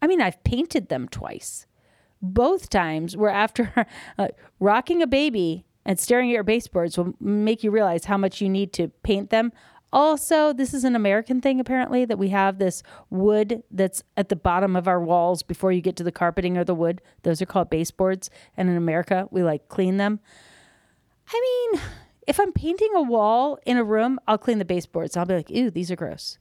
I 0.00 0.06
mean, 0.06 0.20
I've 0.20 0.42
painted 0.44 0.88
them 0.88 1.08
twice. 1.08 1.66
Both 2.22 2.70
times 2.70 3.16
were 3.16 3.30
after 3.30 3.86
uh, 4.18 4.28
rocking 4.58 5.02
a 5.02 5.06
baby 5.06 5.66
and 5.84 5.98
staring 5.98 6.30
at 6.30 6.34
your 6.34 6.44
baseboards 6.44 6.98
will 6.98 7.14
make 7.20 7.62
you 7.62 7.70
realize 7.70 8.06
how 8.06 8.16
much 8.16 8.40
you 8.40 8.48
need 8.48 8.72
to 8.74 8.88
paint 9.02 9.30
them 9.30 9.52
also, 9.96 10.52
this 10.52 10.74
is 10.74 10.84
an 10.84 10.94
American 10.94 11.40
thing 11.40 11.58
apparently 11.58 12.04
that 12.04 12.18
we 12.18 12.28
have 12.28 12.58
this 12.58 12.82
wood 13.08 13.62
that's 13.70 14.02
at 14.14 14.28
the 14.28 14.36
bottom 14.36 14.76
of 14.76 14.86
our 14.86 15.00
walls 15.00 15.42
before 15.42 15.72
you 15.72 15.80
get 15.80 15.96
to 15.96 16.04
the 16.04 16.12
carpeting 16.12 16.58
or 16.58 16.64
the 16.64 16.74
wood. 16.74 17.00
Those 17.22 17.40
are 17.40 17.46
called 17.46 17.70
baseboards. 17.70 18.28
And 18.58 18.68
in 18.68 18.76
America, 18.76 19.26
we 19.30 19.42
like 19.42 19.70
clean 19.70 19.96
them. 19.96 20.20
I 21.32 21.40
mean, 21.72 21.80
if 22.26 22.38
I'm 22.38 22.52
painting 22.52 22.90
a 22.94 23.00
wall 23.00 23.58
in 23.64 23.78
a 23.78 23.84
room, 23.84 24.20
I'll 24.28 24.36
clean 24.36 24.58
the 24.58 24.66
baseboards. 24.66 25.16
I'll 25.16 25.24
be 25.24 25.36
like, 25.36 25.48
ew, 25.48 25.70
these 25.70 25.90
are 25.90 25.96
gross. 25.96 26.36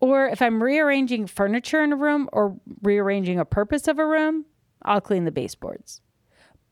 Or 0.00 0.26
if 0.26 0.42
I'm 0.42 0.60
rearranging 0.60 1.28
furniture 1.28 1.80
in 1.80 1.92
a 1.92 1.96
room 1.96 2.28
or 2.32 2.56
rearranging 2.82 3.38
a 3.38 3.44
purpose 3.44 3.86
of 3.86 4.00
a 4.00 4.06
room, 4.06 4.46
I'll 4.82 5.00
clean 5.00 5.26
the 5.26 5.30
baseboards. 5.30 6.00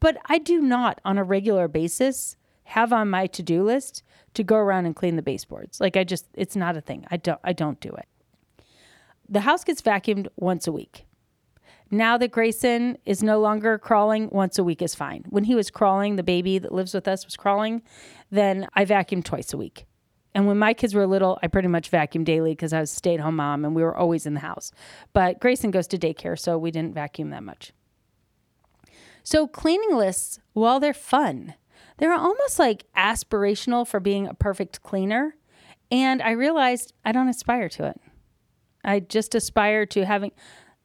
But 0.00 0.16
I 0.26 0.38
do 0.38 0.60
not 0.60 1.00
on 1.04 1.16
a 1.16 1.22
regular 1.22 1.68
basis 1.68 2.36
have 2.64 2.92
on 2.92 3.10
my 3.10 3.26
to-do 3.26 3.62
list 3.62 4.02
to 4.34 4.42
go 4.42 4.56
around 4.56 4.86
and 4.86 4.96
clean 4.96 5.16
the 5.16 5.22
baseboards. 5.22 5.80
Like 5.80 5.96
I 5.96 6.04
just 6.04 6.26
it's 6.34 6.56
not 6.56 6.76
a 6.76 6.80
thing. 6.80 7.04
I 7.10 7.16
don't 7.16 7.40
I 7.44 7.52
don't 7.52 7.80
do 7.80 7.90
it. 7.90 8.08
The 9.28 9.40
house 9.40 9.64
gets 9.64 9.82
vacuumed 9.82 10.28
once 10.36 10.66
a 10.66 10.72
week. 10.72 11.06
Now 11.90 12.16
that 12.16 12.30
Grayson 12.30 12.96
is 13.04 13.22
no 13.22 13.38
longer 13.38 13.78
crawling, 13.78 14.30
once 14.30 14.58
a 14.58 14.64
week 14.64 14.80
is 14.80 14.94
fine. 14.94 15.24
When 15.28 15.44
he 15.44 15.54
was 15.54 15.70
crawling, 15.70 16.16
the 16.16 16.22
baby 16.22 16.58
that 16.58 16.72
lives 16.72 16.94
with 16.94 17.06
us 17.06 17.26
was 17.26 17.36
crawling, 17.36 17.82
then 18.30 18.66
I 18.74 18.86
vacuumed 18.86 19.24
twice 19.24 19.52
a 19.52 19.58
week. 19.58 19.84
And 20.34 20.46
when 20.46 20.58
my 20.58 20.72
kids 20.72 20.94
were 20.94 21.06
little, 21.06 21.38
I 21.42 21.48
pretty 21.48 21.68
much 21.68 21.90
vacuumed 21.90 22.24
daily 22.24 22.52
because 22.52 22.72
I 22.72 22.80
was 22.80 22.90
a 22.90 22.94
stay 22.94 23.14
at 23.14 23.20
home 23.20 23.36
mom 23.36 23.66
and 23.66 23.74
we 23.74 23.82
were 23.82 23.96
always 23.96 24.24
in 24.24 24.32
the 24.32 24.40
house. 24.40 24.72
But 25.12 25.40
Grayson 25.40 25.70
goes 25.70 25.86
to 25.88 25.98
daycare, 25.98 26.38
so 26.38 26.56
we 26.56 26.70
didn't 26.70 26.94
vacuum 26.94 27.28
that 27.30 27.42
much. 27.42 27.72
So, 29.22 29.46
cleaning 29.46 29.94
lists, 29.94 30.40
while 30.52 30.80
they're 30.80 30.94
fun, 30.94 31.54
they're 32.02 32.12
almost 32.12 32.58
like 32.58 32.84
aspirational 32.96 33.86
for 33.86 34.00
being 34.00 34.26
a 34.26 34.34
perfect 34.34 34.82
cleaner. 34.82 35.36
And 35.88 36.20
I 36.20 36.32
realized 36.32 36.94
I 37.04 37.12
don't 37.12 37.28
aspire 37.28 37.68
to 37.68 37.86
it. 37.86 38.00
I 38.82 38.98
just 38.98 39.36
aspire 39.36 39.86
to 39.86 40.04
having 40.04 40.32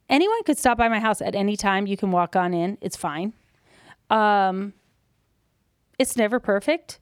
anyone 0.09 0.43
could 0.43 0.59
stop 0.59 0.77
by 0.77 0.87
my 0.89 0.99
house 0.99 1.19
at 1.19 1.33
any 1.33 1.57
time. 1.57 1.87
You 1.87 1.97
can 1.97 2.11
walk 2.11 2.35
on 2.35 2.53
in, 2.53 2.77
it's 2.81 2.95
fine. 2.95 3.33
Um, 4.11 4.73
it's 5.97 6.15
never 6.15 6.39
perfect. 6.39 6.99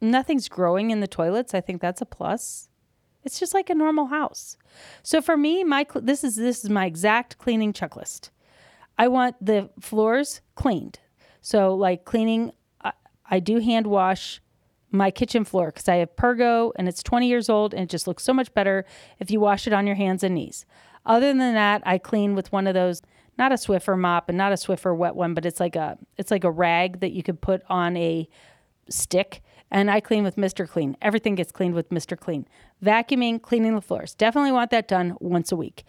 Nothing's 0.00 0.48
growing 0.48 0.90
in 0.90 1.00
the 1.00 1.06
toilets. 1.06 1.52
I 1.52 1.60
think 1.60 1.82
that's 1.82 2.00
a 2.00 2.06
plus. 2.06 2.70
It's 3.22 3.38
just 3.38 3.52
like 3.52 3.68
a 3.68 3.74
normal 3.74 4.06
house. 4.06 4.56
So 5.02 5.20
for 5.20 5.36
me, 5.36 5.62
my 5.62 5.84
this 5.94 6.24
is 6.24 6.36
this 6.36 6.64
is 6.64 6.70
my 6.70 6.86
exact 6.86 7.36
cleaning 7.36 7.74
checklist. 7.74 8.30
I 8.96 9.08
want 9.08 9.36
the 9.44 9.68
floors 9.78 10.40
cleaned. 10.54 11.00
So 11.42 11.74
like 11.74 12.06
cleaning 12.06 12.52
I 13.30 13.40
do 13.40 13.58
hand 13.58 13.86
wash 13.86 14.40
my 14.90 15.10
kitchen 15.10 15.44
floor 15.44 15.66
because 15.66 15.88
I 15.88 15.96
have 15.96 16.16
Pergo 16.16 16.72
and 16.76 16.88
it's 16.88 17.02
20 17.02 17.28
years 17.28 17.48
old 17.48 17.74
and 17.74 17.82
it 17.82 17.90
just 17.90 18.06
looks 18.06 18.24
so 18.24 18.32
much 18.32 18.52
better 18.54 18.84
if 19.18 19.30
you 19.30 19.40
wash 19.40 19.66
it 19.66 19.72
on 19.72 19.86
your 19.86 19.96
hands 19.96 20.22
and 20.22 20.34
knees. 20.34 20.64
Other 21.04 21.28
than 21.28 21.54
that, 21.54 21.82
I 21.84 21.98
clean 21.98 22.34
with 22.34 22.52
one 22.52 22.66
of 22.66 22.74
those 22.74 23.02
not 23.36 23.52
a 23.52 23.56
Swiffer 23.56 23.96
mop 23.98 24.28
and 24.28 24.36
not 24.36 24.52
a 24.52 24.56
Swiffer 24.56 24.96
wet 24.96 25.14
one, 25.14 25.32
but 25.32 25.46
it's 25.46 25.60
like 25.60 25.76
a 25.76 25.96
it's 26.16 26.30
like 26.30 26.44
a 26.44 26.50
rag 26.50 27.00
that 27.00 27.12
you 27.12 27.22
could 27.22 27.40
put 27.40 27.62
on 27.68 27.96
a 27.96 28.28
stick 28.88 29.42
and 29.70 29.90
I 29.90 30.00
clean 30.00 30.24
with 30.24 30.36
Mr. 30.36 30.68
Clean. 30.68 30.96
Everything 31.02 31.34
gets 31.34 31.52
cleaned 31.52 31.74
with 31.74 31.90
Mr. 31.90 32.18
Clean. 32.18 32.46
Vacuuming, 32.82 33.40
cleaning 33.40 33.74
the 33.74 33.82
floors. 33.82 34.14
Definitely 34.14 34.52
want 34.52 34.70
that 34.70 34.88
done 34.88 35.16
once 35.20 35.52
a 35.52 35.56
week. 35.56 35.84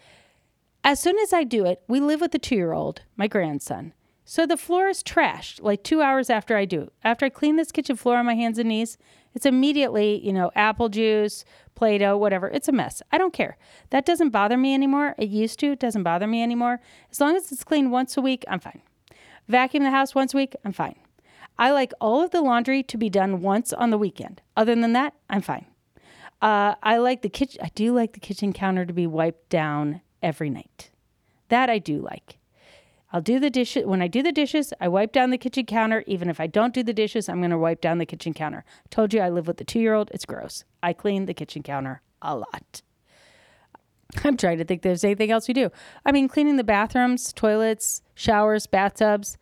As 0.84 1.00
soon 1.00 1.18
as 1.18 1.32
I 1.32 1.44
do 1.44 1.64
it, 1.64 1.82
we 1.88 2.00
live 2.00 2.20
with 2.20 2.34
a 2.34 2.38
2-year-old, 2.38 3.02
my 3.16 3.26
grandson. 3.26 3.92
So 4.30 4.46
the 4.46 4.56
floor 4.56 4.86
is 4.86 5.02
trashed 5.02 5.60
like 5.60 5.82
two 5.82 6.02
hours 6.02 6.30
after 6.30 6.56
I 6.56 6.64
do. 6.64 6.92
After 7.02 7.26
I 7.26 7.30
clean 7.30 7.56
this 7.56 7.72
kitchen 7.72 7.96
floor 7.96 8.16
on 8.16 8.26
my 8.26 8.36
hands 8.36 8.60
and 8.60 8.68
knees, 8.68 8.96
it's 9.34 9.44
immediately, 9.44 10.24
you 10.24 10.32
know, 10.32 10.52
apple 10.54 10.88
juice, 10.88 11.44
Play 11.74 11.98
Doh, 11.98 12.16
whatever. 12.16 12.46
It's 12.46 12.68
a 12.68 12.72
mess. 12.72 13.02
I 13.10 13.18
don't 13.18 13.32
care. 13.32 13.58
That 13.90 14.06
doesn't 14.06 14.30
bother 14.30 14.56
me 14.56 14.72
anymore. 14.72 15.16
It 15.18 15.30
used 15.30 15.58
to. 15.58 15.72
It 15.72 15.80
doesn't 15.80 16.04
bother 16.04 16.28
me 16.28 16.44
anymore. 16.44 16.80
As 17.10 17.20
long 17.20 17.34
as 17.34 17.50
it's 17.50 17.64
cleaned 17.64 17.90
once 17.90 18.16
a 18.16 18.20
week, 18.20 18.44
I'm 18.46 18.60
fine. 18.60 18.82
Vacuum 19.48 19.82
the 19.82 19.90
house 19.90 20.14
once 20.14 20.32
a 20.32 20.36
week, 20.36 20.54
I'm 20.64 20.72
fine. 20.72 20.94
I 21.58 21.72
like 21.72 21.92
all 22.00 22.22
of 22.22 22.30
the 22.30 22.40
laundry 22.40 22.84
to 22.84 22.96
be 22.96 23.10
done 23.10 23.40
once 23.42 23.72
on 23.72 23.90
the 23.90 23.98
weekend. 23.98 24.42
Other 24.56 24.76
than 24.76 24.92
that, 24.92 25.12
I'm 25.28 25.42
fine. 25.42 25.66
Uh, 26.40 26.76
I 26.84 26.98
like 26.98 27.22
the 27.22 27.28
kitchen. 27.28 27.60
I 27.64 27.70
do 27.74 27.92
like 27.92 28.12
the 28.12 28.20
kitchen 28.20 28.52
counter 28.52 28.86
to 28.86 28.92
be 28.92 29.08
wiped 29.08 29.48
down 29.48 30.02
every 30.22 30.50
night. 30.50 30.90
That 31.48 31.68
I 31.68 31.80
do 31.80 31.98
like. 31.98 32.36
I'll 33.12 33.20
do 33.20 33.40
the 33.40 33.50
dishes. 33.50 33.86
When 33.86 34.02
I 34.02 34.08
do 34.08 34.22
the 34.22 34.32
dishes, 34.32 34.72
I 34.80 34.88
wipe 34.88 35.12
down 35.12 35.30
the 35.30 35.38
kitchen 35.38 35.66
counter. 35.66 36.04
Even 36.06 36.28
if 36.28 36.40
I 36.40 36.46
don't 36.46 36.72
do 36.72 36.82
the 36.82 36.92
dishes, 36.92 37.28
I'm 37.28 37.40
going 37.40 37.50
to 37.50 37.58
wipe 37.58 37.80
down 37.80 37.98
the 37.98 38.06
kitchen 38.06 38.32
counter. 38.32 38.64
Told 38.88 39.12
you 39.12 39.20
I 39.20 39.28
live 39.28 39.46
with 39.48 39.56
the 39.56 39.64
two 39.64 39.80
year 39.80 39.94
old. 39.94 40.10
It's 40.14 40.24
gross. 40.24 40.64
I 40.82 40.92
clean 40.92 41.26
the 41.26 41.34
kitchen 41.34 41.62
counter 41.62 42.02
a 42.22 42.36
lot. 42.36 42.82
I'm 44.24 44.36
trying 44.36 44.58
to 44.58 44.64
think 44.64 44.82
there's 44.82 45.04
anything 45.04 45.30
else 45.30 45.48
we 45.48 45.54
do. 45.54 45.70
I 46.04 46.12
mean, 46.12 46.28
cleaning 46.28 46.56
the 46.56 46.64
bathrooms, 46.64 47.32
toilets, 47.32 48.02
showers, 48.14 48.66
bathtubs 48.66 49.36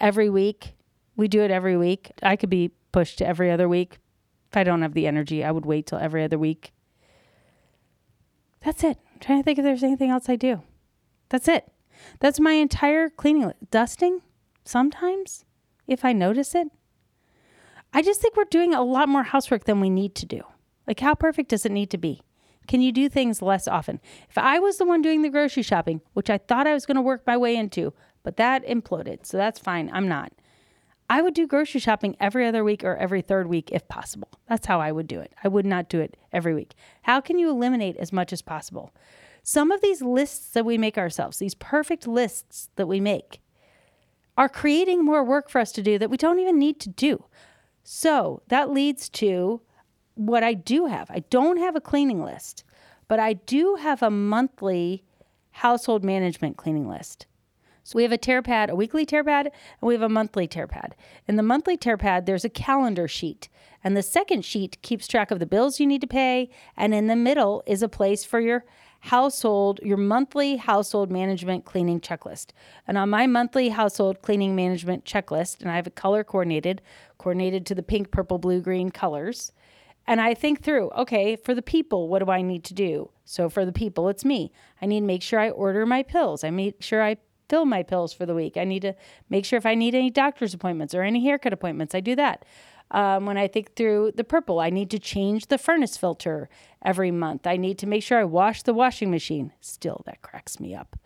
every 0.00 0.28
week. 0.28 0.74
We 1.16 1.28
do 1.28 1.42
it 1.42 1.50
every 1.50 1.76
week. 1.76 2.12
I 2.22 2.36
could 2.36 2.50
be 2.50 2.72
pushed 2.90 3.18
to 3.18 3.26
every 3.26 3.50
other 3.50 3.68
week. 3.68 3.98
If 4.50 4.56
I 4.56 4.64
don't 4.64 4.82
have 4.82 4.94
the 4.94 5.06
energy, 5.06 5.44
I 5.44 5.50
would 5.50 5.66
wait 5.66 5.86
till 5.86 5.98
every 5.98 6.24
other 6.24 6.38
week. 6.38 6.72
That's 8.64 8.82
it. 8.82 8.98
I'm 9.12 9.20
trying 9.20 9.40
to 9.40 9.44
think 9.44 9.58
if 9.58 9.64
there's 9.64 9.82
anything 9.82 10.10
else 10.10 10.28
I 10.28 10.36
do. 10.36 10.62
That's 11.28 11.48
it. 11.48 11.68
That's 12.20 12.40
my 12.40 12.52
entire 12.52 13.08
cleaning. 13.10 13.52
Dusting, 13.70 14.20
sometimes, 14.64 15.44
if 15.86 16.04
I 16.04 16.12
notice 16.12 16.54
it. 16.54 16.68
I 17.92 18.02
just 18.02 18.20
think 18.20 18.36
we're 18.36 18.44
doing 18.44 18.74
a 18.74 18.82
lot 18.82 19.08
more 19.08 19.22
housework 19.22 19.64
than 19.64 19.80
we 19.80 19.90
need 19.90 20.14
to 20.16 20.26
do. 20.26 20.42
Like, 20.86 21.00
how 21.00 21.14
perfect 21.14 21.50
does 21.50 21.64
it 21.64 21.72
need 21.72 21.90
to 21.90 21.98
be? 21.98 22.22
Can 22.66 22.80
you 22.80 22.92
do 22.92 23.08
things 23.08 23.42
less 23.42 23.68
often? 23.68 24.00
If 24.28 24.38
I 24.38 24.58
was 24.58 24.78
the 24.78 24.86
one 24.86 25.02
doing 25.02 25.22
the 25.22 25.28
grocery 25.28 25.62
shopping, 25.62 26.00
which 26.14 26.30
I 26.30 26.38
thought 26.38 26.66
I 26.66 26.74
was 26.74 26.86
going 26.86 26.96
to 26.96 27.02
work 27.02 27.22
my 27.26 27.36
way 27.36 27.56
into, 27.56 27.92
but 28.22 28.36
that 28.36 28.66
imploded, 28.66 29.26
so 29.26 29.36
that's 29.36 29.58
fine. 29.58 29.90
I'm 29.92 30.08
not. 30.08 30.32
I 31.10 31.20
would 31.20 31.34
do 31.34 31.46
grocery 31.46 31.80
shopping 31.80 32.16
every 32.18 32.46
other 32.46 32.64
week 32.64 32.82
or 32.82 32.96
every 32.96 33.20
third 33.20 33.46
week 33.46 33.70
if 33.70 33.86
possible. 33.88 34.28
That's 34.48 34.66
how 34.66 34.80
I 34.80 34.90
would 34.90 35.06
do 35.06 35.20
it. 35.20 35.34
I 35.44 35.48
would 35.48 35.66
not 35.66 35.90
do 35.90 36.00
it 36.00 36.16
every 36.32 36.54
week. 36.54 36.74
How 37.02 37.20
can 37.20 37.38
you 37.38 37.50
eliminate 37.50 37.96
as 37.98 38.12
much 38.12 38.32
as 38.32 38.40
possible? 38.40 38.94
Some 39.46 39.70
of 39.70 39.82
these 39.82 40.00
lists 40.00 40.48
that 40.52 40.64
we 40.64 40.78
make 40.78 40.96
ourselves, 40.96 41.36
these 41.36 41.54
perfect 41.54 42.08
lists 42.08 42.70
that 42.76 42.88
we 42.88 42.98
make, 42.98 43.42
are 44.38 44.48
creating 44.48 45.04
more 45.04 45.22
work 45.22 45.50
for 45.50 45.60
us 45.60 45.70
to 45.72 45.82
do 45.82 45.98
that 45.98 46.08
we 46.08 46.16
don't 46.16 46.38
even 46.38 46.58
need 46.58 46.80
to 46.80 46.88
do. 46.88 47.26
So 47.82 48.40
that 48.48 48.70
leads 48.70 49.10
to 49.10 49.60
what 50.14 50.42
I 50.42 50.54
do 50.54 50.86
have. 50.86 51.10
I 51.10 51.24
don't 51.28 51.58
have 51.58 51.76
a 51.76 51.80
cleaning 51.80 52.24
list, 52.24 52.64
but 53.06 53.20
I 53.20 53.34
do 53.34 53.74
have 53.74 54.02
a 54.02 54.10
monthly 54.10 55.04
household 55.50 56.02
management 56.02 56.56
cleaning 56.56 56.88
list. 56.88 57.26
So 57.82 57.98
we 57.98 58.02
have 58.02 58.12
a 58.12 58.18
tear 58.18 58.40
pad, 58.40 58.70
a 58.70 58.74
weekly 58.74 59.04
tear 59.04 59.22
pad, 59.22 59.48
and 59.48 59.86
we 59.86 59.92
have 59.92 60.02
a 60.02 60.08
monthly 60.08 60.46
tear 60.46 60.66
pad. 60.66 60.96
In 61.28 61.36
the 61.36 61.42
monthly 61.42 61.76
tear 61.76 61.98
pad, 61.98 62.24
there's 62.24 62.46
a 62.46 62.48
calendar 62.48 63.06
sheet. 63.06 63.50
And 63.84 63.94
the 63.94 64.02
second 64.02 64.46
sheet 64.46 64.80
keeps 64.80 65.06
track 65.06 65.30
of 65.30 65.38
the 65.38 65.44
bills 65.44 65.78
you 65.78 65.86
need 65.86 66.00
to 66.00 66.06
pay. 66.06 66.48
And 66.78 66.94
in 66.94 67.08
the 67.08 67.14
middle 67.14 67.62
is 67.66 67.82
a 67.82 67.90
place 67.90 68.24
for 68.24 68.40
your 68.40 68.64
household, 69.04 69.80
your 69.82 69.98
monthly 69.98 70.56
household 70.56 71.10
management 71.10 71.66
cleaning 71.66 72.00
checklist. 72.00 72.52
And 72.88 72.96
on 72.96 73.10
my 73.10 73.26
monthly 73.26 73.68
household 73.68 74.22
cleaning 74.22 74.56
management 74.56 75.04
checklist, 75.04 75.60
and 75.60 75.70
I 75.70 75.76
have 75.76 75.86
it 75.86 75.94
color 75.94 76.24
coordinated, 76.24 76.80
coordinated 77.18 77.66
to 77.66 77.74
the 77.74 77.82
pink, 77.82 78.10
purple, 78.10 78.38
blue, 78.38 78.62
green 78.62 78.90
colors. 78.90 79.52
And 80.06 80.22
I 80.22 80.32
think 80.32 80.62
through, 80.62 80.90
okay, 80.92 81.36
for 81.36 81.54
the 81.54 81.60
people, 81.60 82.08
what 82.08 82.24
do 82.24 82.30
I 82.30 82.40
need 82.40 82.64
to 82.64 82.72
do? 82.72 83.10
So 83.26 83.50
for 83.50 83.66
the 83.66 83.72
people, 83.72 84.08
it's 84.08 84.24
me. 84.24 84.52
I 84.80 84.86
need 84.86 85.00
to 85.00 85.06
make 85.06 85.22
sure 85.22 85.38
I 85.38 85.50
order 85.50 85.84
my 85.84 86.02
pills. 86.02 86.42
I 86.42 86.48
make 86.48 86.82
sure 86.82 87.02
I 87.02 87.18
fill 87.50 87.66
my 87.66 87.82
pills 87.82 88.14
for 88.14 88.24
the 88.24 88.34
week. 88.34 88.56
I 88.56 88.64
need 88.64 88.80
to 88.80 88.94
make 89.28 89.44
sure 89.44 89.58
if 89.58 89.66
I 89.66 89.74
need 89.74 89.94
any 89.94 90.08
doctor's 90.08 90.54
appointments 90.54 90.94
or 90.94 91.02
any 91.02 91.22
haircut 91.22 91.52
appointments, 91.52 91.94
I 91.94 92.00
do 92.00 92.16
that. 92.16 92.46
Um, 92.94 93.26
when 93.26 93.36
I 93.36 93.48
think 93.48 93.74
through 93.74 94.12
the 94.14 94.22
purple, 94.22 94.60
I 94.60 94.70
need 94.70 94.88
to 94.92 95.00
change 95.00 95.48
the 95.48 95.58
furnace 95.58 95.96
filter 95.96 96.48
every 96.84 97.10
month. 97.10 97.44
I 97.44 97.56
need 97.56 97.76
to 97.78 97.88
make 97.88 98.04
sure 98.04 98.20
I 98.20 98.24
wash 98.24 98.62
the 98.62 98.72
washing 98.72 99.10
machine. 99.10 99.52
Still, 99.60 100.04
that 100.06 100.22
cracks 100.22 100.60
me 100.60 100.76
up. 100.76 100.96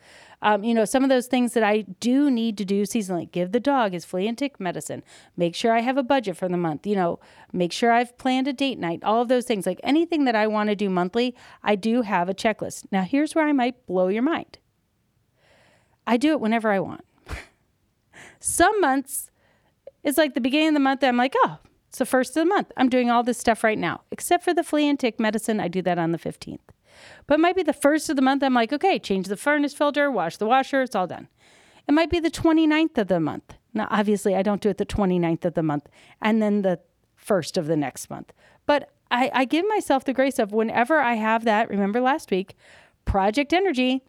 Um, 0.42 0.64
you 0.64 0.74
know, 0.74 0.84
some 0.84 1.02
of 1.02 1.08
those 1.08 1.28
things 1.28 1.54
that 1.54 1.62
I 1.62 1.86
do 1.98 2.30
need 2.30 2.58
to 2.58 2.66
do 2.66 2.82
seasonally. 2.82 3.32
Give 3.32 3.52
the 3.52 3.58
dog 3.58 3.94
his 3.94 4.04
flea 4.04 4.28
and 4.28 4.36
tick 4.36 4.60
medicine. 4.60 5.02
Make 5.34 5.54
sure 5.54 5.74
I 5.74 5.80
have 5.80 5.96
a 5.96 6.02
budget 6.02 6.36
for 6.36 6.46
the 6.46 6.58
month. 6.58 6.86
You 6.86 6.94
know, 6.94 7.20
make 7.54 7.72
sure 7.72 7.90
I've 7.90 8.18
planned 8.18 8.48
a 8.48 8.52
date 8.52 8.78
night. 8.78 9.02
All 9.02 9.22
of 9.22 9.28
those 9.28 9.46
things. 9.46 9.64
Like 9.64 9.80
anything 9.82 10.26
that 10.26 10.36
I 10.36 10.46
want 10.46 10.68
to 10.68 10.76
do 10.76 10.90
monthly, 10.90 11.34
I 11.62 11.74
do 11.74 12.02
have 12.02 12.28
a 12.28 12.34
checklist. 12.34 12.84
Now, 12.92 13.02
here's 13.02 13.34
where 13.34 13.48
I 13.48 13.52
might 13.52 13.86
blow 13.86 14.08
your 14.08 14.22
mind. 14.22 14.58
I 16.06 16.18
do 16.18 16.32
it 16.32 16.40
whenever 16.40 16.70
I 16.70 16.80
want. 16.80 17.06
Some 18.40 18.78
months, 18.82 19.30
it's 20.04 20.18
like 20.18 20.34
the 20.34 20.42
beginning 20.42 20.68
of 20.68 20.74
the 20.74 20.80
month, 20.80 21.02
I'm 21.02 21.16
like, 21.16 21.34
oh, 21.38 21.60
it's 21.88 21.98
the 21.98 22.06
first 22.06 22.36
of 22.36 22.42
the 22.42 22.48
month. 22.48 22.70
I'm 22.76 22.88
doing 22.88 23.10
all 23.10 23.22
this 23.22 23.38
stuff 23.38 23.64
right 23.64 23.78
now, 23.78 24.02
except 24.10 24.44
for 24.44 24.52
the 24.52 24.62
flea 24.62 24.88
and 24.88 24.98
tick 24.98 25.18
medicine. 25.18 25.58
I 25.58 25.68
do 25.68 25.82
that 25.82 25.98
on 25.98 26.12
the 26.12 26.18
15th. 26.18 26.58
But 27.26 27.34
it 27.34 27.40
might 27.40 27.56
be 27.56 27.62
the 27.62 27.72
first 27.72 28.10
of 28.10 28.16
the 28.16 28.22
month. 28.22 28.42
I'm 28.42 28.54
like, 28.54 28.72
okay, 28.72 28.98
change 28.98 29.28
the 29.28 29.36
furnace 29.36 29.74
filter, 29.74 30.10
wash 30.10 30.36
the 30.36 30.46
washer, 30.46 30.82
it's 30.82 30.94
all 30.94 31.06
done. 31.06 31.28
It 31.86 31.92
might 31.92 32.10
be 32.10 32.20
the 32.20 32.30
29th 32.30 32.98
of 32.98 33.08
the 33.08 33.20
month. 33.20 33.54
Now, 33.72 33.88
obviously, 33.90 34.34
I 34.34 34.42
don't 34.42 34.60
do 34.60 34.68
it 34.68 34.76
the 34.76 34.86
29th 34.86 35.44
of 35.46 35.54
the 35.54 35.62
month 35.62 35.88
and 36.20 36.42
then 36.42 36.62
the 36.62 36.80
first 37.16 37.56
of 37.56 37.66
the 37.66 37.76
next 37.76 38.10
month. 38.10 38.32
But 38.66 38.90
I, 39.10 39.30
I 39.32 39.44
give 39.46 39.66
myself 39.68 40.04
the 40.04 40.12
grace 40.12 40.38
of 40.38 40.52
whenever 40.52 40.98
I 40.98 41.14
have 41.14 41.44
that, 41.44 41.70
remember 41.70 42.00
last 42.00 42.30
week, 42.30 42.56
project 43.04 43.52
energy, 43.52 44.02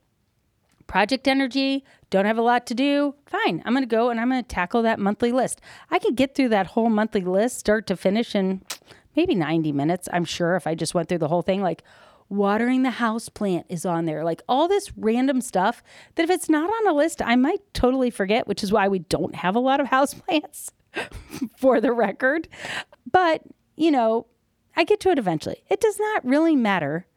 project 0.90 1.28
energy, 1.28 1.86
don't 2.10 2.26
have 2.26 2.40
a 2.40 2.42
lot 2.42 2.66
to 2.66 2.74
do, 2.74 3.14
fine. 3.28 3.62
I'm 3.64 3.74
going 3.74 3.84
to 3.84 3.88
go 3.88 4.10
and 4.10 4.20
I'm 4.20 4.30
going 4.30 4.44
to 4.44 4.48
tackle 4.48 4.82
that 4.82 5.00
monthly 5.00 5.32
list. 5.32 5.62
I 5.92 6.00
could 6.00 6.16
get 6.16 6.34
through 6.34 6.50
that 6.50 6.68
whole 6.68 6.90
monthly 6.90 7.22
list, 7.22 7.60
start 7.60 7.86
to 7.88 7.96
finish, 7.96 8.34
in 8.34 8.64
maybe 9.16 9.36
90 9.36 9.72
minutes, 9.72 10.10
I'm 10.12 10.26
sure, 10.26 10.56
if 10.56 10.66
I 10.66 10.74
just 10.74 10.96
went 10.96 11.08
through 11.08 11.20
the 11.20 11.28
whole 11.28 11.44
thing. 11.44 11.62
Like, 11.62 11.84
watering 12.28 12.82
the 12.82 12.90
house 12.90 13.30
plant 13.30 13.68
is 13.70 13.86
on 13.86 14.06
there. 14.06 14.24
Like 14.24 14.42
all 14.48 14.68
this 14.68 14.92
random 14.98 15.42
stuff 15.42 15.82
that 16.16 16.24
if 16.24 16.30
it's 16.30 16.50
not 16.50 16.70
on 16.70 16.88
a 16.88 16.94
list, 16.94 17.22
I 17.22 17.36
might 17.36 17.62
totally 17.74 18.10
forget, 18.10 18.48
which 18.48 18.64
is 18.64 18.72
why 18.72 18.88
we 18.88 19.00
don't 19.00 19.36
have 19.36 19.56
a 19.56 19.60
lot 19.60 19.80
of 19.80 19.88
house 19.88 20.14
plants 20.26 20.72
for 21.58 21.80
the 21.80 21.92
record. 21.92 22.48
But, 23.12 23.44
you 23.76 23.92
know, 23.92 24.28
I 24.76 24.84
get 24.84 25.00
to 25.02 25.10
it 25.10 25.20
eventually. 25.20 25.64
It 25.70 25.82
does 25.82 26.00
not 26.00 26.26
really 26.26 26.56
matter 26.56 27.08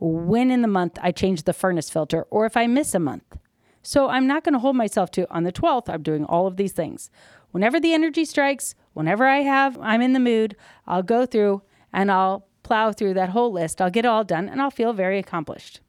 when 0.00 0.50
in 0.50 0.62
the 0.62 0.68
month 0.68 0.98
I 1.02 1.12
change 1.12 1.42
the 1.42 1.52
furnace 1.52 1.90
filter 1.90 2.26
or 2.30 2.46
if 2.46 2.56
I 2.56 2.66
miss 2.66 2.94
a 2.94 2.98
month. 2.98 3.36
So 3.82 4.08
I'm 4.08 4.26
not 4.26 4.44
going 4.44 4.52
to 4.52 4.58
hold 4.58 4.76
myself 4.76 5.10
to 5.12 5.30
on 5.32 5.44
the 5.44 5.52
12th, 5.52 5.88
I'm 5.88 6.02
doing 6.02 6.24
all 6.24 6.46
of 6.46 6.56
these 6.56 6.72
things. 6.72 7.10
Whenever 7.50 7.80
the 7.80 7.94
energy 7.94 8.24
strikes, 8.24 8.74
whenever 8.92 9.26
I 9.26 9.38
have, 9.38 9.78
I'm 9.80 10.02
in 10.02 10.12
the 10.12 10.20
mood, 10.20 10.56
I'll 10.86 11.02
go 11.02 11.24
through 11.24 11.62
and 11.92 12.10
I'll 12.10 12.46
plow 12.62 12.92
through 12.92 13.14
that 13.14 13.30
whole 13.30 13.50
list. 13.50 13.80
I'll 13.80 13.90
get 13.90 14.04
it 14.04 14.08
all 14.08 14.24
done 14.24 14.48
and 14.48 14.60
I'll 14.60 14.70
feel 14.70 14.92
very 14.92 15.18
accomplished. 15.18 15.80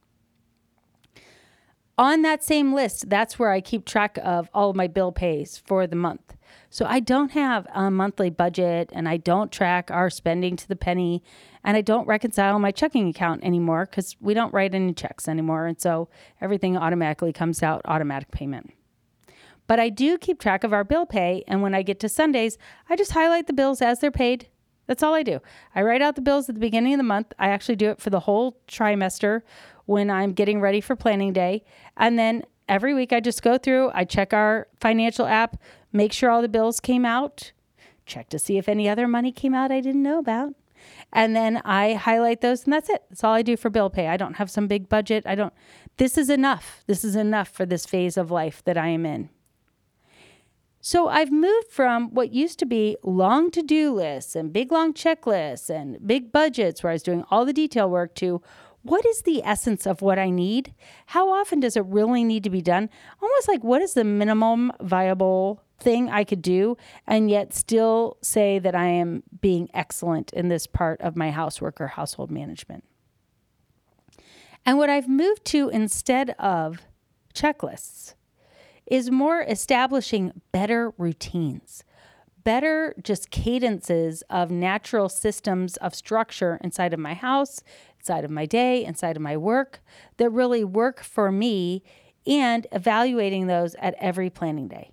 On 1.98 2.22
that 2.22 2.42
same 2.42 2.72
list, 2.72 3.10
that's 3.10 3.38
where 3.38 3.50
I 3.50 3.60
keep 3.60 3.84
track 3.84 4.18
of 4.22 4.48
all 4.54 4.70
of 4.70 4.76
my 4.76 4.86
bill 4.86 5.12
pays 5.12 5.58
for 5.58 5.86
the 5.86 5.96
month. 5.96 6.34
So 6.68 6.86
I 6.86 7.00
don't 7.00 7.32
have 7.32 7.66
a 7.74 7.90
monthly 7.90 8.30
budget 8.30 8.90
and 8.92 9.08
I 9.08 9.16
don't 9.16 9.50
track 9.50 9.90
our 9.90 10.10
spending 10.10 10.56
to 10.56 10.68
the 10.68 10.76
penny 10.76 11.22
and 11.64 11.76
I 11.76 11.80
don't 11.80 12.06
reconcile 12.06 12.58
my 12.58 12.70
checking 12.70 13.08
account 13.08 13.44
anymore 13.44 13.86
because 13.86 14.16
we 14.20 14.34
don't 14.34 14.54
write 14.54 14.74
any 14.74 14.92
checks 14.92 15.28
anymore. 15.28 15.66
And 15.66 15.80
so 15.80 16.08
everything 16.40 16.76
automatically 16.76 17.32
comes 17.32 17.62
out 17.62 17.82
automatic 17.84 18.30
payment. 18.30 18.72
But 19.66 19.78
I 19.78 19.88
do 19.88 20.18
keep 20.18 20.40
track 20.40 20.64
of 20.64 20.72
our 20.72 20.82
bill 20.84 21.06
pay. 21.06 21.44
And 21.46 21.62
when 21.62 21.74
I 21.74 21.82
get 21.82 22.00
to 22.00 22.08
Sundays, 22.08 22.58
I 22.88 22.96
just 22.96 23.12
highlight 23.12 23.46
the 23.46 23.52
bills 23.52 23.80
as 23.80 24.00
they're 24.00 24.10
paid. 24.10 24.48
That's 24.86 25.04
all 25.04 25.14
I 25.14 25.22
do. 25.22 25.38
I 25.76 25.82
write 25.82 26.02
out 26.02 26.16
the 26.16 26.20
bills 26.20 26.48
at 26.48 26.56
the 26.56 26.60
beginning 26.60 26.94
of 26.94 26.98
the 26.98 27.04
month. 27.04 27.32
I 27.38 27.50
actually 27.50 27.76
do 27.76 27.90
it 27.90 28.00
for 28.00 28.10
the 28.10 28.18
whole 28.18 28.58
trimester 28.66 29.42
when 29.84 30.10
I'm 30.10 30.32
getting 30.32 30.60
ready 30.60 30.80
for 30.80 30.96
planning 30.96 31.32
day. 31.32 31.62
And 31.96 32.18
then 32.18 32.44
every 32.68 32.94
week 32.94 33.12
I 33.12 33.20
just 33.20 33.42
go 33.42 33.58
through, 33.58 33.92
I 33.94 34.04
check 34.04 34.32
our 34.32 34.66
financial 34.80 35.26
app, 35.26 35.56
make 35.92 36.12
sure 36.12 36.30
all 36.30 36.42
the 36.42 36.48
bills 36.48 36.80
came 36.80 37.04
out, 37.04 37.52
check 38.06 38.28
to 38.30 38.38
see 38.38 38.58
if 38.58 38.68
any 38.68 38.88
other 38.88 39.06
money 39.08 39.32
came 39.32 39.54
out 39.54 39.70
I 39.70 39.80
didn't 39.80 40.02
know 40.02 40.18
about. 40.18 40.54
And 41.12 41.36
then 41.36 41.60
I 41.64 41.94
highlight 41.94 42.40
those 42.40 42.64
and 42.64 42.72
that's 42.72 42.88
it. 42.88 43.02
That's 43.10 43.24
all 43.24 43.34
I 43.34 43.42
do 43.42 43.56
for 43.56 43.70
bill 43.70 43.90
pay. 43.90 44.08
I 44.08 44.16
don't 44.16 44.36
have 44.36 44.50
some 44.50 44.66
big 44.66 44.88
budget. 44.88 45.24
I 45.26 45.34
don't 45.34 45.52
this 45.96 46.16
is 46.16 46.30
enough. 46.30 46.82
This 46.86 47.04
is 47.04 47.16
enough 47.16 47.48
for 47.48 47.66
this 47.66 47.84
phase 47.84 48.16
of 48.16 48.30
life 48.30 48.62
that 48.64 48.78
I 48.78 48.88
am 48.88 49.04
in. 49.04 49.28
So 50.80 51.08
I've 51.08 51.30
moved 51.30 51.68
from 51.68 52.14
what 52.14 52.32
used 52.32 52.58
to 52.60 52.66
be 52.66 52.96
long 53.02 53.50
to 53.50 53.62
do 53.62 53.92
lists 53.92 54.34
and 54.34 54.50
big 54.50 54.72
long 54.72 54.94
checklists 54.94 55.68
and 55.68 55.98
big 56.06 56.32
budgets 56.32 56.82
where 56.82 56.90
I 56.90 56.94
was 56.94 57.02
doing 57.02 57.24
all 57.30 57.44
the 57.44 57.52
detail 57.52 57.90
work 57.90 58.14
to 58.16 58.40
what 58.82 59.04
is 59.04 59.22
the 59.22 59.42
essence 59.44 59.86
of 59.86 60.02
what 60.02 60.18
I 60.18 60.30
need? 60.30 60.74
How 61.06 61.30
often 61.30 61.60
does 61.60 61.76
it 61.76 61.84
really 61.84 62.24
need 62.24 62.44
to 62.44 62.50
be 62.50 62.62
done? 62.62 62.88
Almost 63.22 63.48
like 63.48 63.62
what 63.62 63.82
is 63.82 63.94
the 63.94 64.04
minimum 64.04 64.72
viable 64.80 65.62
thing 65.78 66.10
I 66.10 66.24
could 66.24 66.42
do 66.42 66.76
and 67.06 67.30
yet 67.30 67.54
still 67.54 68.18
say 68.22 68.58
that 68.58 68.74
I 68.74 68.86
am 68.86 69.22
being 69.40 69.68
excellent 69.74 70.32
in 70.32 70.48
this 70.48 70.66
part 70.66 71.00
of 71.00 71.16
my 71.16 71.30
housework 71.30 71.80
or 71.80 71.88
household 71.88 72.30
management. 72.30 72.84
And 74.64 74.78
what 74.78 74.90
I've 74.90 75.08
moved 75.08 75.44
to 75.46 75.68
instead 75.70 76.30
of 76.38 76.82
checklists 77.34 78.14
is 78.86 79.10
more 79.10 79.42
establishing 79.42 80.32
better 80.52 80.92
routines, 80.98 81.84
better 82.44 82.94
just 83.02 83.30
cadences 83.30 84.22
of 84.28 84.50
natural 84.50 85.08
systems 85.08 85.76
of 85.78 85.94
structure 85.94 86.58
inside 86.62 86.92
of 86.92 86.98
my 87.00 87.14
house, 87.14 87.62
inside 88.00 88.24
of 88.24 88.30
my 88.30 88.46
day, 88.46 88.84
inside 88.84 89.16
of 89.16 89.22
my 89.22 89.36
work 89.36 89.80
that 90.16 90.30
really 90.30 90.64
work 90.64 91.02
for 91.02 91.30
me 91.30 91.82
and 92.26 92.66
evaluating 92.72 93.46
those 93.46 93.74
at 93.76 93.94
every 93.98 94.30
planning 94.30 94.68
day. 94.68 94.90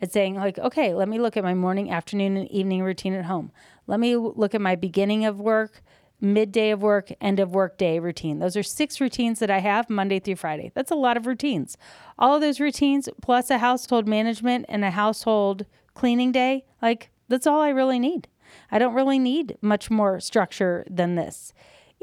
It's 0.00 0.12
saying, 0.12 0.34
like, 0.34 0.58
okay, 0.58 0.94
let 0.94 1.08
me 1.08 1.20
look 1.20 1.36
at 1.36 1.44
my 1.44 1.54
morning, 1.54 1.90
afternoon, 1.90 2.36
and 2.36 2.50
evening 2.50 2.82
routine 2.82 3.14
at 3.14 3.26
home. 3.26 3.52
Let 3.86 4.00
me 4.00 4.16
look 4.16 4.54
at 4.54 4.60
my 4.60 4.74
beginning 4.74 5.24
of 5.24 5.40
work, 5.40 5.82
midday 6.20 6.70
of 6.70 6.82
work, 6.82 7.12
end 7.20 7.38
of 7.38 7.54
work 7.54 7.78
day 7.78 8.00
routine. 8.00 8.40
Those 8.40 8.56
are 8.56 8.64
six 8.64 9.00
routines 9.00 9.38
that 9.38 9.50
I 9.50 9.60
have 9.60 9.88
Monday 9.88 10.18
through 10.18 10.36
Friday. 10.36 10.72
That's 10.74 10.90
a 10.90 10.96
lot 10.96 11.16
of 11.16 11.26
routines. 11.26 11.76
All 12.18 12.34
of 12.34 12.40
those 12.40 12.58
routines, 12.58 13.08
plus 13.22 13.50
a 13.50 13.58
household 13.58 14.08
management 14.08 14.66
and 14.68 14.84
a 14.84 14.90
household 14.90 15.66
cleaning 15.94 16.32
day, 16.32 16.64
like, 16.80 17.10
that's 17.28 17.46
all 17.46 17.60
I 17.60 17.68
really 17.68 18.00
need. 18.00 18.26
I 18.70 18.78
don't 18.80 18.94
really 18.94 19.18
need 19.20 19.56
much 19.60 19.90
more 19.90 20.18
structure 20.18 20.84
than 20.90 21.14
this. 21.14 21.52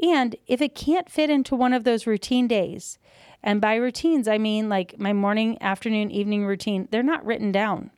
And 0.02 0.36
if 0.46 0.60
it 0.60 0.74
can't 0.74 1.10
fit 1.10 1.30
into 1.30 1.54
one 1.54 1.72
of 1.72 1.84
those 1.84 2.06
routine 2.06 2.48
days, 2.48 2.98
and 3.42 3.60
by 3.60 3.74
routines, 3.74 4.28
I 4.28 4.38
mean 4.38 4.68
like 4.68 4.98
my 4.98 5.12
morning, 5.12 5.58
afternoon, 5.60 6.10
evening 6.10 6.46
routine, 6.46 6.88
they're 6.90 7.02
not 7.02 7.24
written 7.24 7.52
down. 7.52 7.90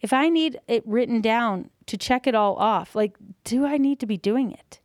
If 0.00 0.12
I 0.12 0.28
need 0.28 0.58
it 0.68 0.86
written 0.86 1.20
down 1.20 1.70
to 1.86 1.96
check 1.96 2.26
it 2.26 2.34
all 2.34 2.56
off, 2.56 2.94
like, 2.94 3.16
do 3.42 3.64
I 3.64 3.78
need 3.78 4.00
to 4.00 4.06
be 4.06 4.16
doing 4.16 4.52
it? 4.52 4.80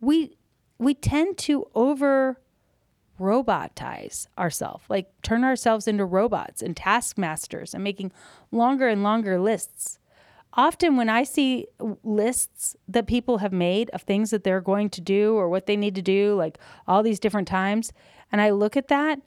We 0.00 0.36
we 0.78 0.94
tend 0.94 1.38
to 1.38 1.66
over 1.74 2.38
robotize 3.18 4.26
ourselves, 4.36 4.84
like 4.88 5.10
turn 5.22 5.42
ourselves 5.42 5.88
into 5.88 6.04
robots 6.04 6.60
and 6.62 6.76
taskmasters 6.76 7.72
and 7.72 7.82
making 7.82 8.12
longer 8.52 8.88
and 8.88 9.02
longer 9.02 9.40
lists. 9.40 9.98
Often, 10.58 10.96
when 10.96 11.10
I 11.10 11.22
see 11.22 11.66
lists 12.02 12.74
that 12.88 13.06
people 13.06 13.38
have 13.38 13.52
made 13.52 13.90
of 13.90 14.02
things 14.02 14.30
that 14.30 14.42
they're 14.42 14.62
going 14.62 14.88
to 14.90 15.02
do 15.02 15.34
or 15.34 15.50
what 15.50 15.66
they 15.66 15.76
need 15.76 15.94
to 15.96 16.02
do, 16.02 16.34
like 16.34 16.58
all 16.88 17.02
these 17.02 17.20
different 17.20 17.46
times, 17.46 17.92
and 18.32 18.40
I 18.40 18.50
look 18.50 18.74
at 18.74 18.88
that 18.88 19.20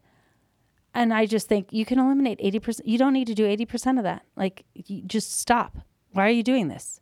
and 0.94 1.14
I 1.14 1.28
just 1.28 1.48
think 1.48 1.72
you 1.72 1.86
can 1.86 2.00
eliminate 2.00 2.40
80%. 2.40 2.82
You 2.84 2.98
don't 2.98 3.14
need 3.14 3.28
to 3.28 3.36
do 3.36 3.46
80% 3.46 4.00
of 4.00 4.04
that. 4.04 4.24
Like, 4.36 4.66
just 5.06 5.40
stop. 5.40 5.78
Why 6.14 6.26
are 6.26 6.32
you 6.32 6.42
doing 6.42 6.68
this? 6.68 7.00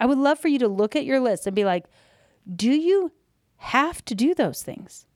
I 0.00 0.06
would 0.06 0.18
love 0.18 0.40
for 0.40 0.48
you 0.48 0.58
to 0.58 0.66
look 0.66 0.96
at 0.96 1.04
your 1.04 1.20
list 1.20 1.46
and 1.46 1.54
be 1.54 1.64
like, 1.64 1.86
do 2.56 2.70
you 2.72 3.12
have 3.58 4.04
to 4.06 4.16
do 4.16 4.34
those 4.34 4.64
things? 4.64 5.06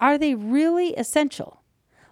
Are 0.00 0.18
they 0.18 0.34
really 0.34 0.88
essential? 0.94 1.62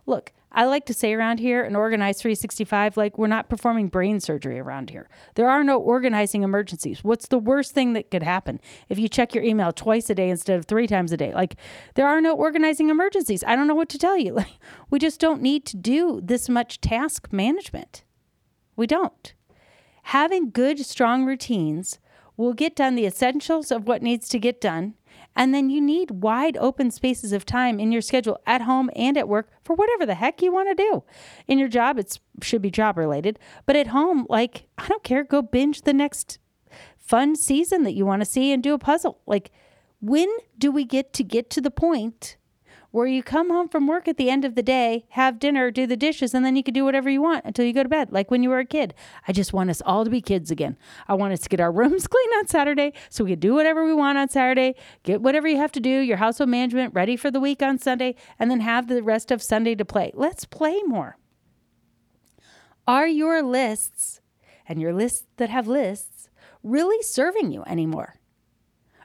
Look, 0.07 0.33
I 0.53 0.65
like 0.65 0.87
to 0.87 0.95
say 0.95 1.15
around 1.15 1.41
here 1.41 1.63
and 1.63 1.77
organize 1.77 2.21
365 2.21 2.97
like 2.97 3.17
we're 3.17 3.27
not 3.27 3.49
performing 3.49 3.89
brain 3.89 4.21
surgery 4.21 4.59
around 4.59 4.91
here. 4.91 5.09
There 5.35 5.49
are 5.49 5.65
no 5.65 5.79
organizing 5.79 6.43
emergencies. 6.43 7.03
What's 7.03 7.27
the 7.27 7.39
worst 7.39 7.73
thing 7.73 7.95
that 7.95 8.11
could 8.11 8.23
happen 8.23 8.61
if 8.89 8.99
you 8.99 9.09
check 9.09 9.35
your 9.35 9.45
email 9.45 9.73
twice 9.73 10.11
a 10.11 10.15
day 10.15 10.29
instead 10.29 10.59
of 10.59 10.67
three 10.67 10.87
times 10.87 11.13
a 11.13 11.17
day? 11.17 11.33
Like 11.33 11.57
there 11.95 12.07
are 12.07 12.21
no 12.21 12.35
organizing 12.35 12.91
emergencies. 12.91 13.43
I 13.45 13.57
don't 13.57 13.67
know 13.67 13.75
what 13.75 13.89
to 13.91 13.99
tell 13.99 14.19
you. 14.19 14.37
Like 14.43 14.59
we 14.91 14.99
just 14.99 15.21
don't 15.21 15.41
need 15.41 15.65
to 15.67 15.77
do 15.77 16.21
this 16.23 16.49
much 16.49 16.81
task 16.81 17.29
management. 17.33 18.03
We 18.77 18.87
don't. 18.89 19.35
Having 20.05 20.51
good 20.51 20.81
strong 20.81 21.25
routines 21.25 22.01
will 22.37 22.55
get 22.55 22.75
done 22.75 22.95
the 22.95 23.07
essentials 23.07 23.71
of 23.71 23.87
what 23.87 24.03
needs 24.03 24.29
to 24.31 24.39
get 24.39 24.61
done 24.61 24.95
and 25.35 25.55
then 25.55 25.71
you 25.71 25.81
need 25.81 26.23
wide 26.23 26.57
open 26.59 26.91
spaces 26.91 27.33
of 27.33 27.47
time 27.47 27.81
in 27.81 27.93
your 27.93 28.03
schedule 28.03 28.39
at 28.47 28.63
home 28.63 28.91
and 28.95 29.17
at 29.17 29.29
work 29.29 29.49
for 29.65 29.75
whatever 29.75 30.05
the 30.05 30.15
heck 30.15 30.43
you 30.43 30.53
want 30.53 30.69
to 30.69 30.75
do. 30.75 31.03
In 31.49 31.59
your 31.59 31.69
job, 31.69 31.99
it 31.99 32.19
should 32.43 32.63
be 32.63 32.71
job 32.71 32.99
related. 32.99 33.39
But 33.67 33.77
at 33.77 33.89
home, 33.89 34.27
like, 34.29 34.67
I 34.79 34.89
don't 34.89 35.05
care, 35.05 35.25
go 35.25 35.43
binge 35.43 35.83
the 35.83 35.95
next 35.95 36.39
fun 36.99 37.37
season 37.37 37.83
that 37.85 37.95
you 37.95 38.07
want 38.07 38.21
to 38.23 38.27
see 38.27 38.53
and 38.53 38.63
do 38.63 38.75
a 38.75 38.79
puzzle. 38.79 39.21
Like, 39.27 39.51
when 40.01 40.29
do 40.59 40.71
we 40.71 40.85
get 40.85 41.13
to 41.15 41.25
get 41.25 41.51
to 41.51 41.61
the 41.61 41.71
point 41.71 42.37
where 42.93 43.07
you 43.07 43.23
come 43.23 43.51
home 43.51 43.69
from 43.69 43.87
work 43.87 44.07
at 44.07 44.19
the 44.19 44.31
end 44.31 44.45
of 44.45 44.55
the 44.55 44.63
day, 44.63 45.07
have 45.11 45.39
dinner, 45.39 45.71
do 45.71 45.87
the 45.87 45.97
dishes, 45.97 46.35
and 46.35 46.45
then 46.45 46.55
you 46.55 46.63
can 46.63 46.75
do 46.75 46.85
whatever 46.85 47.11
you 47.11 47.21
want 47.21 47.45
until 47.45 47.65
you 47.65 47.73
go 47.73 47.83
to 47.83 47.89
bed, 47.89 48.13
like 48.13 48.31
when 48.31 48.43
you 48.43 48.51
were 48.51 48.59
a 48.59 48.67
kid. 48.67 48.95
I 49.27 49.33
just 49.33 49.53
want 49.53 49.71
us 49.71 49.83
all 49.85 50.05
to 50.05 50.11
be 50.11 50.21
kids 50.21 50.51
again. 50.51 50.77
I 51.09 51.15
want 51.15 51.33
us 51.33 51.41
to 51.41 51.49
get 51.49 51.59
our 51.59 51.73
rooms 51.83 52.07
clean 52.07 52.31
on 52.39 52.47
Saturday 52.47 52.93
so 53.09 53.25
we 53.25 53.31
can 53.31 53.41
do 53.41 53.55
whatever 53.55 53.85
we 53.85 53.95
want 53.95 54.19
on 54.19 54.29
Saturday, 54.29 54.77
get 55.03 55.23
whatever 55.23 55.49
you 55.49 55.57
have 55.57 55.73
to 55.73 55.81
do, 55.81 55.89
your 55.89 56.19
household 56.19 56.51
management 56.51 56.95
ready 56.95 57.17
for 57.17 57.31
the 57.31 57.41
week 57.41 57.63
on 57.63 57.79
Sunday, 57.79 58.15
and 58.39 58.51
then 58.51 58.61
have 58.61 58.87
the 58.89 59.03
rest 59.03 59.31
of 59.31 59.43
Sunday 59.43 59.75
to 59.75 59.85
play. 59.85 60.13
Let's 60.15 60.45
play 60.45 60.81
more. 60.85 61.17
Are 62.87 63.07
your 63.07 63.43
lists 63.43 64.21
and 64.69 64.81
your 64.81 64.93
lists 64.93 65.27
that 65.39 65.49
have 65.49 65.67
lists 65.67 66.29
really 66.63 67.03
serving 67.03 67.53
you 67.53 67.63
anymore? 67.67 68.17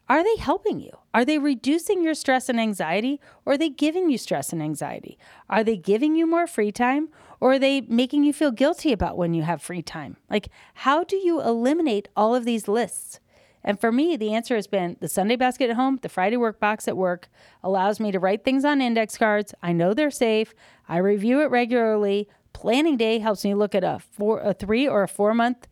Are 0.09 0.23
they 0.23 0.37
helping 0.37 0.79
you? 0.79 0.91
Are 1.13 1.25
they 1.25 1.37
reducing 1.37 2.01
your 2.01 2.13
stress 2.13 2.47
and 2.47 2.59
anxiety 2.59 3.19
or 3.45 3.53
are 3.53 3.57
they 3.57 3.69
giving 3.69 4.09
you 4.09 4.17
stress 4.17 4.53
and 4.53 4.63
anxiety? 4.63 5.17
Are 5.49 5.63
they 5.63 5.75
giving 5.75 6.15
you 6.15 6.25
more 6.25 6.47
free 6.47 6.71
time 6.71 7.09
or 7.41 7.53
are 7.53 7.59
they 7.59 7.81
making 7.81 8.23
you 8.23 8.31
feel 8.31 8.51
guilty 8.51 8.93
about 8.93 9.17
when 9.17 9.33
you 9.33 9.43
have 9.43 9.61
free 9.61 9.81
time? 9.81 10.15
Like, 10.29 10.49
how 10.75 11.03
do 11.03 11.17
you 11.17 11.41
eliminate 11.41 12.07
all 12.15 12.33
of 12.33 12.45
these 12.45 12.69
lists? 12.69 13.19
And 13.63 13.79
for 13.81 13.91
me, 13.91 14.15
the 14.15 14.33
answer 14.33 14.55
has 14.55 14.65
been 14.65 14.95
the 15.01 15.09
Sunday 15.09 15.35
basket 15.35 15.69
at 15.69 15.75
home, 15.75 15.99
the 16.01 16.07
Friday 16.07 16.37
work 16.37 16.57
box 16.57 16.87
at 16.87 16.95
work 16.95 17.27
allows 17.61 17.99
me 17.99 18.13
to 18.13 18.19
write 18.19 18.45
things 18.45 18.63
on 18.63 18.81
index 18.81 19.17
cards. 19.17 19.53
I 19.61 19.73
know 19.73 19.93
they're 19.93 20.09
safe. 20.09 20.53
I 20.87 20.97
review 20.97 21.41
it 21.41 21.51
regularly. 21.51 22.29
Planning 22.53 22.95
day 22.95 23.19
helps 23.19 23.43
me 23.43 23.53
look 23.53 23.75
at 23.75 23.83
a 23.83 23.99
four, 23.99 24.39
a 24.39 24.53
three 24.53 24.87
or 24.87 25.03
a 25.03 25.07
four 25.07 25.33
month 25.33 25.67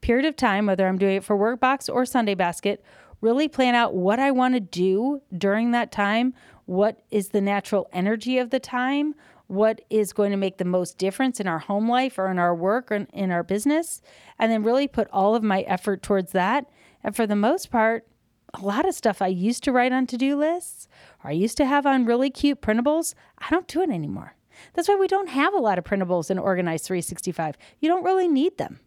period 0.00 0.26
of 0.26 0.36
time, 0.36 0.66
whether 0.66 0.86
I'm 0.86 0.98
doing 0.98 1.16
it 1.16 1.24
for 1.24 1.36
workbox 1.36 1.92
or 1.92 2.04
Sunday 2.04 2.34
basket, 2.34 2.84
really 3.20 3.48
plan 3.48 3.74
out 3.74 3.94
what 3.94 4.18
I 4.18 4.30
want 4.30 4.54
to 4.54 4.60
do 4.60 5.22
during 5.36 5.72
that 5.72 5.92
time, 5.92 6.34
what 6.66 7.00
is 7.10 7.28
the 7.28 7.40
natural 7.40 7.88
energy 7.92 8.38
of 8.38 8.50
the 8.50 8.60
time, 8.60 9.14
what 9.46 9.80
is 9.90 10.12
going 10.12 10.30
to 10.30 10.36
make 10.36 10.58
the 10.58 10.64
most 10.64 10.98
difference 10.98 11.40
in 11.40 11.48
our 11.48 11.58
home 11.58 11.88
life 11.88 12.18
or 12.18 12.30
in 12.30 12.38
our 12.38 12.54
work 12.54 12.92
or 12.92 13.06
in 13.12 13.30
our 13.30 13.42
business, 13.42 14.02
and 14.38 14.52
then 14.52 14.62
really 14.62 14.86
put 14.86 15.08
all 15.12 15.34
of 15.34 15.42
my 15.42 15.62
effort 15.62 16.02
towards 16.02 16.32
that. 16.32 16.66
And 17.02 17.16
for 17.16 17.26
the 17.26 17.36
most 17.36 17.70
part, 17.70 18.06
a 18.54 18.64
lot 18.64 18.86
of 18.86 18.94
stuff 18.94 19.20
I 19.20 19.28
used 19.28 19.64
to 19.64 19.72
write 19.72 19.92
on 19.92 20.06
to 20.06 20.16
do 20.16 20.36
lists 20.36 20.88
or 21.22 21.30
I 21.30 21.34
used 21.34 21.56
to 21.58 21.66
have 21.66 21.86
on 21.86 22.06
really 22.06 22.30
cute 22.30 22.60
printables, 22.60 23.14
I 23.38 23.48
don't 23.50 23.68
do 23.68 23.82
it 23.82 23.90
anymore. 23.90 24.34
That's 24.74 24.88
why 24.88 24.96
we 24.96 25.06
don't 25.06 25.28
have 25.28 25.54
a 25.54 25.58
lot 25.58 25.78
of 25.78 25.84
printables 25.84 26.30
in 26.30 26.38
Organized 26.38 26.84
365. 26.86 27.56
You 27.80 27.88
don't 27.88 28.04
really 28.04 28.28
need 28.28 28.58
them. 28.58 28.80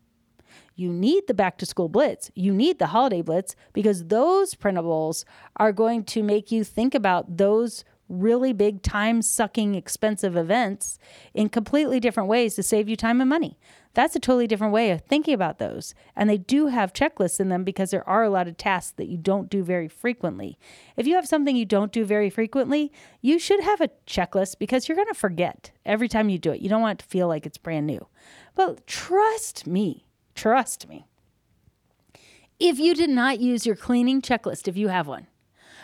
You 0.76 0.92
need 0.92 1.28
the 1.28 1.34
back 1.34 1.58
to 1.60 1.66
school 1.66 1.90
blitz. 1.90 2.32
You 2.36 2.54
need 2.54 2.80
the 2.80 2.88
holiday 2.88 3.22
blitz 3.22 3.56
because 3.74 4.06
those 4.06 4.56
printables 4.56 5.26
are 5.58 5.72
going 5.72 6.04
to 6.06 6.24
make 6.24 6.52
you 6.52 6.64
think 6.64 6.96
about 6.96 7.38
those 7.38 7.84
really 8.12 8.52
big 8.52 8.82
time 8.82 9.22
sucking 9.22 9.74
expensive 9.76 10.36
events 10.36 11.00
in 11.34 11.50
completely 11.50 12.00
different 12.00 12.30
ways 12.30 12.56
to 12.56 12.64
save 12.64 12.90
you 12.90 12.96
time 12.96 13.22
and 13.22 13.30
money. 13.30 13.58
That's 13.94 14.16
a 14.16 14.20
totally 14.20 14.48
different 14.48 14.74
way 14.74 14.92
of 14.92 15.02
thinking 15.02 15.34
about 15.34 15.60
those. 15.60 15.94
And 16.16 16.30
they 16.30 16.38
do 16.38 16.68
have 16.68 16.94
checklists 16.94 17.40
in 17.40 17.50
them 17.50 17.64
because 17.64 17.92
there 17.92 18.08
are 18.08 18.24
a 18.24 18.30
lot 18.30 18.48
of 18.48 18.58
tasks 18.58 18.94
that 18.98 19.08
you 19.08 19.18
don't 19.18 19.50
do 19.50 19.64
very 19.64 19.88
frequently. 19.88 20.58
If 20.96 21.08
you 21.08 21.16
have 21.16 21.28
something 21.28 21.56
you 21.56 21.66
don't 21.66 21.92
do 21.92 22.06
very 22.06 22.30
frequently, 22.30 22.92
you 23.22 23.38
should 23.38 23.62
have 23.62 23.82
a 23.82 23.90
checklist 24.08 24.60
because 24.60 24.88
you're 24.88 24.96
going 24.96 25.08
to 25.08 25.14
forget 25.14 25.72
every 25.86 26.08
time 26.08 26.30
you 26.30 26.38
do 26.38 26.52
it. 26.52 26.62
You 26.62 26.70
don't 26.70 26.82
want 26.82 27.00
it 27.00 27.04
to 27.04 27.10
feel 27.10 27.28
like 27.28 27.46
it's 27.46 27.58
brand 27.58 27.88
new. 27.88 28.08
But 28.56 28.88
trust 28.88 29.68
me, 29.68 30.06
Trust 30.36 30.88
me. 30.88 31.06
If 32.60 32.80
you 32.80 32.94
did 32.94 33.10
not 33.10 33.40
use 33.40 33.66
your 33.66 33.76
cleaning 33.76 34.22
checklist, 34.22 34.68
if 34.68 34.78
you 34.78 34.90
have 34.90 35.08
one, 35.08 35.28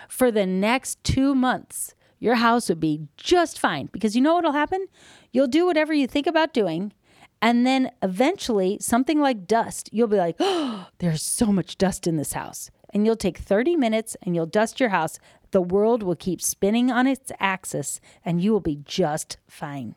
for 0.08 0.32
the 0.32 0.46
next 0.46 1.04
two 1.04 1.34
months, 1.34 1.96
your 2.20 2.36
house 2.36 2.70
would 2.70 2.80
be 2.80 3.08
just 3.18 3.60
fine 3.60 3.90
because 3.92 4.16
you 4.16 4.22
know 4.22 4.36
what'll 4.36 4.52
happen? 4.52 4.88
You'll 5.32 5.48
do 5.48 5.66
whatever 5.66 5.94
you 5.94 6.08
think 6.08 6.28
about 6.28 6.54
doing. 6.54 6.94
And 7.42 7.68
then 7.68 7.92
eventually, 8.02 8.78
something 8.82 9.20
like 9.20 9.46
dust, 9.46 9.90
you'll 9.92 10.08
be 10.08 10.18
like, 10.18 10.36
oh, 10.40 10.88
there's 10.98 11.22
so 11.22 11.48
much 11.48 11.78
dust 11.78 12.08
in 12.08 12.18
this 12.18 12.34
house. 12.34 12.72
And 12.94 13.06
you'll 13.06 13.16
take 13.16 13.38
30 13.38 13.76
minutes 13.76 14.18
and 14.24 14.36
you'll 14.36 14.48
dust 14.48 14.80
your 14.80 14.90
house. 14.90 15.20
The 15.52 15.62
world 15.62 16.02
will 16.02 16.16
keep 16.16 16.42
spinning 16.42 16.92
on 16.92 17.06
its 17.06 17.32
axis 17.40 18.00
and 18.26 18.42
you 18.42 18.52
will 18.52 18.60
be 18.60 18.80
just 18.86 19.38
fine. 19.48 19.96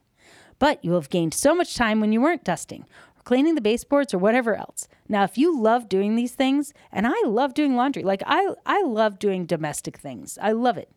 But 0.58 0.84
you 0.84 0.90
will 0.90 1.00
have 1.00 1.08
gained 1.08 1.32
so 1.32 1.54
much 1.54 1.74
time 1.74 2.00
when 2.00 2.12
you 2.12 2.20
weren't 2.20 2.44
dusting 2.44 2.84
cleaning 3.24 3.54
the 3.54 3.60
baseboards 3.60 4.14
or 4.14 4.18
whatever 4.18 4.56
else. 4.56 4.88
Now, 5.08 5.24
if 5.24 5.36
you 5.36 5.58
love 5.58 5.88
doing 5.88 6.16
these 6.16 6.32
things, 6.32 6.72
and 6.92 7.06
I 7.06 7.22
love 7.26 7.54
doing 7.54 7.76
laundry, 7.76 8.02
like 8.02 8.22
I, 8.26 8.54
I 8.66 8.82
love 8.82 9.18
doing 9.18 9.46
domestic 9.46 9.98
things, 9.98 10.38
I 10.40 10.52
love 10.52 10.76
it. 10.76 10.90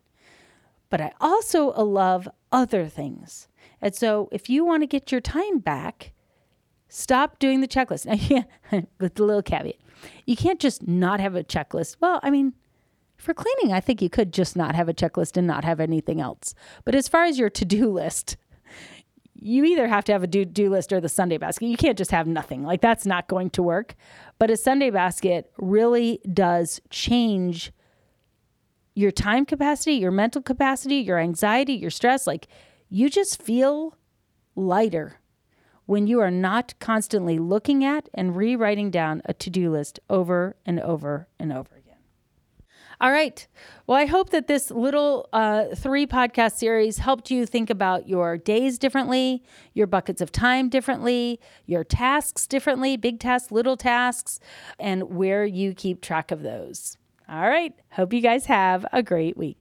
But 0.90 1.00
I 1.00 1.12
also 1.20 1.72
love 1.72 2.28
other 2.52 2.86
things. 2.86 3.48
And 3.80 3.94
so 3.94 4.28
if 4.32 4.48
you 4.48 4.64
want 4.64 4.82
to 4.82 4.86
get 4.86 5.10
your 5.10 5.20
time 5.20 5.58
back, 5.58 6.12
stop 6.88 7.38
doing 7.38 7.60
the 7.60 7.68
checklist. 7.68 8.06
Now, 8.06 8.14
yeah, 8.70 8.82
with 9.00 9.14
the 9.14 9.24
little 9.24 9.42
caveat, 9.42 9.76
you 10.24 10.36
can't 10.36 10.60
just 10.60 10.86
not 10.86 11.20
have 11.20 11.34
a 11.34 11.44
checklist. 11.44 11.96
Well, 12.00 12.20
I 12.22 12.30
mean, 12.30 12.54
for 13.16 13.34
cleaning, 13.34 13.72
I 13.72 13.80
think 13.80 14.02
you 14.02 14.10
could 14.10 14.32
just 14.32 14.56
not 14.56 14.74
have 14.74 14.88
a 14.88 14.94
checklist 14.94 15.36
and 15.36 15.46
not 15.46 15.64
have 15.64 15.80
anything 15.80 16.20
else. 16.20 16.54
But 16.84 16.94
as 16.94 17.08
far 17.08 17.24
as 17.24 17.38
your 17.38 17.50
to 17.50 17.64
do 17.64 17.90
list, 17.90 18.36
you 19.34 19.64
either 19.64 19.88
have 19.88 20.04
to 20.04 20.12
have 20.12 20.22
a 20.22 20.26
do 20.26 20.44
do 20.44 20.70
list 20.70 20.92
or 20.92 21.00
the 21.00 21.08
Sunday 21.08 21.38
basket. 21.38 21.66
You 21.66 21.76
can't 21.76 21.98
just 21.98 22.10
have 22.10 22.26
nothing. 22.26 22.62
Like 22.62 22.80
that's 22.80 23.06
not 23.06 23.28
going 23.28 23.50
to 23.50 23.62
work. 23.62 23.94
But 24.38 24.50
a 24.50 24.56
Sunday 24.56 24.90
basket 24.90 25.50
really 25.58 26.20
does 26.32 26.80
change 26.90 27.72
your 28.94 29.10
time 29.10 29.44
capacity, 29.44 29.94
your 29.94 30.12
mental 30.12 30.40
capacity, 30.40 30.96
your 30.96 31.18
anxiety, 31.18 31.74
your 31.74 31.90
stress. 31.90 32.26
Like 32.26 32.46
you 32.88 33.10
just 33.10 33.42
feel 33.42 33.96
lighter 34.54 35.20
when 35.86 36.06
you 36.06 36.20
are 36.20 36.30
not 36.30 36.74
constantly 36.78 37.38
looking 37.38 37.84
at 37.84 38.08
and 38.14 38.36
rewriting 38.36 38.90
down 38.90 39.20
a 39.24 39.34
to 39.34 39.50
do 39.50 39.70
list 39.70 40.00
over 40.08 40.56
and 40.64 40.80
over 40.80 41.28
and 41.38 41.52
over. 41.52 41.83
All 43.00 43.10
right. 43.10 43.46
Well, 43.86 43.98
I 43.98 44.06
hope 44.06 44.30
that 44.30 44.46
this 44.46 44.70
little 44.70 45.28
uh, 45.32 45.74
three 45.74 46.06
podcast 46.06 46.52
series 46.52 46.98
helped 46.98 47.30
you 47.30 47.44
think 47.46 47.70
about 47.70 48.08
your 48.08 48.38
days 48.38 48.78
differently, 48.78 49.42
your 49.74 49.86
buckets 49.86 50.20
of 50.20 50.32
time 50.32 50.68
differently, 50.68 51.40
your 51.66 51.84
tasks 51.84 52.46
differently, 52.46 52.96
big 52.96 53.20
tasks, 53.20 53.50
little 53.50 53.76
tasks, 53.76 54.38
and 54.78 55.14
where 55.14 55.44
you 55.44 55.74
keep 55.74 56.00
track 56.00 56.30
of 56.30 56.42
those. 56.42 56.96
All 57.28 57.48
right. 57.48 57.74
Hope 57.92 58.12
you 58.12 58.20
guys 58.20 58.46
have 58.46 58.86
a 58.92 59.02
great 59.02 59.36
week. 59.36 59.58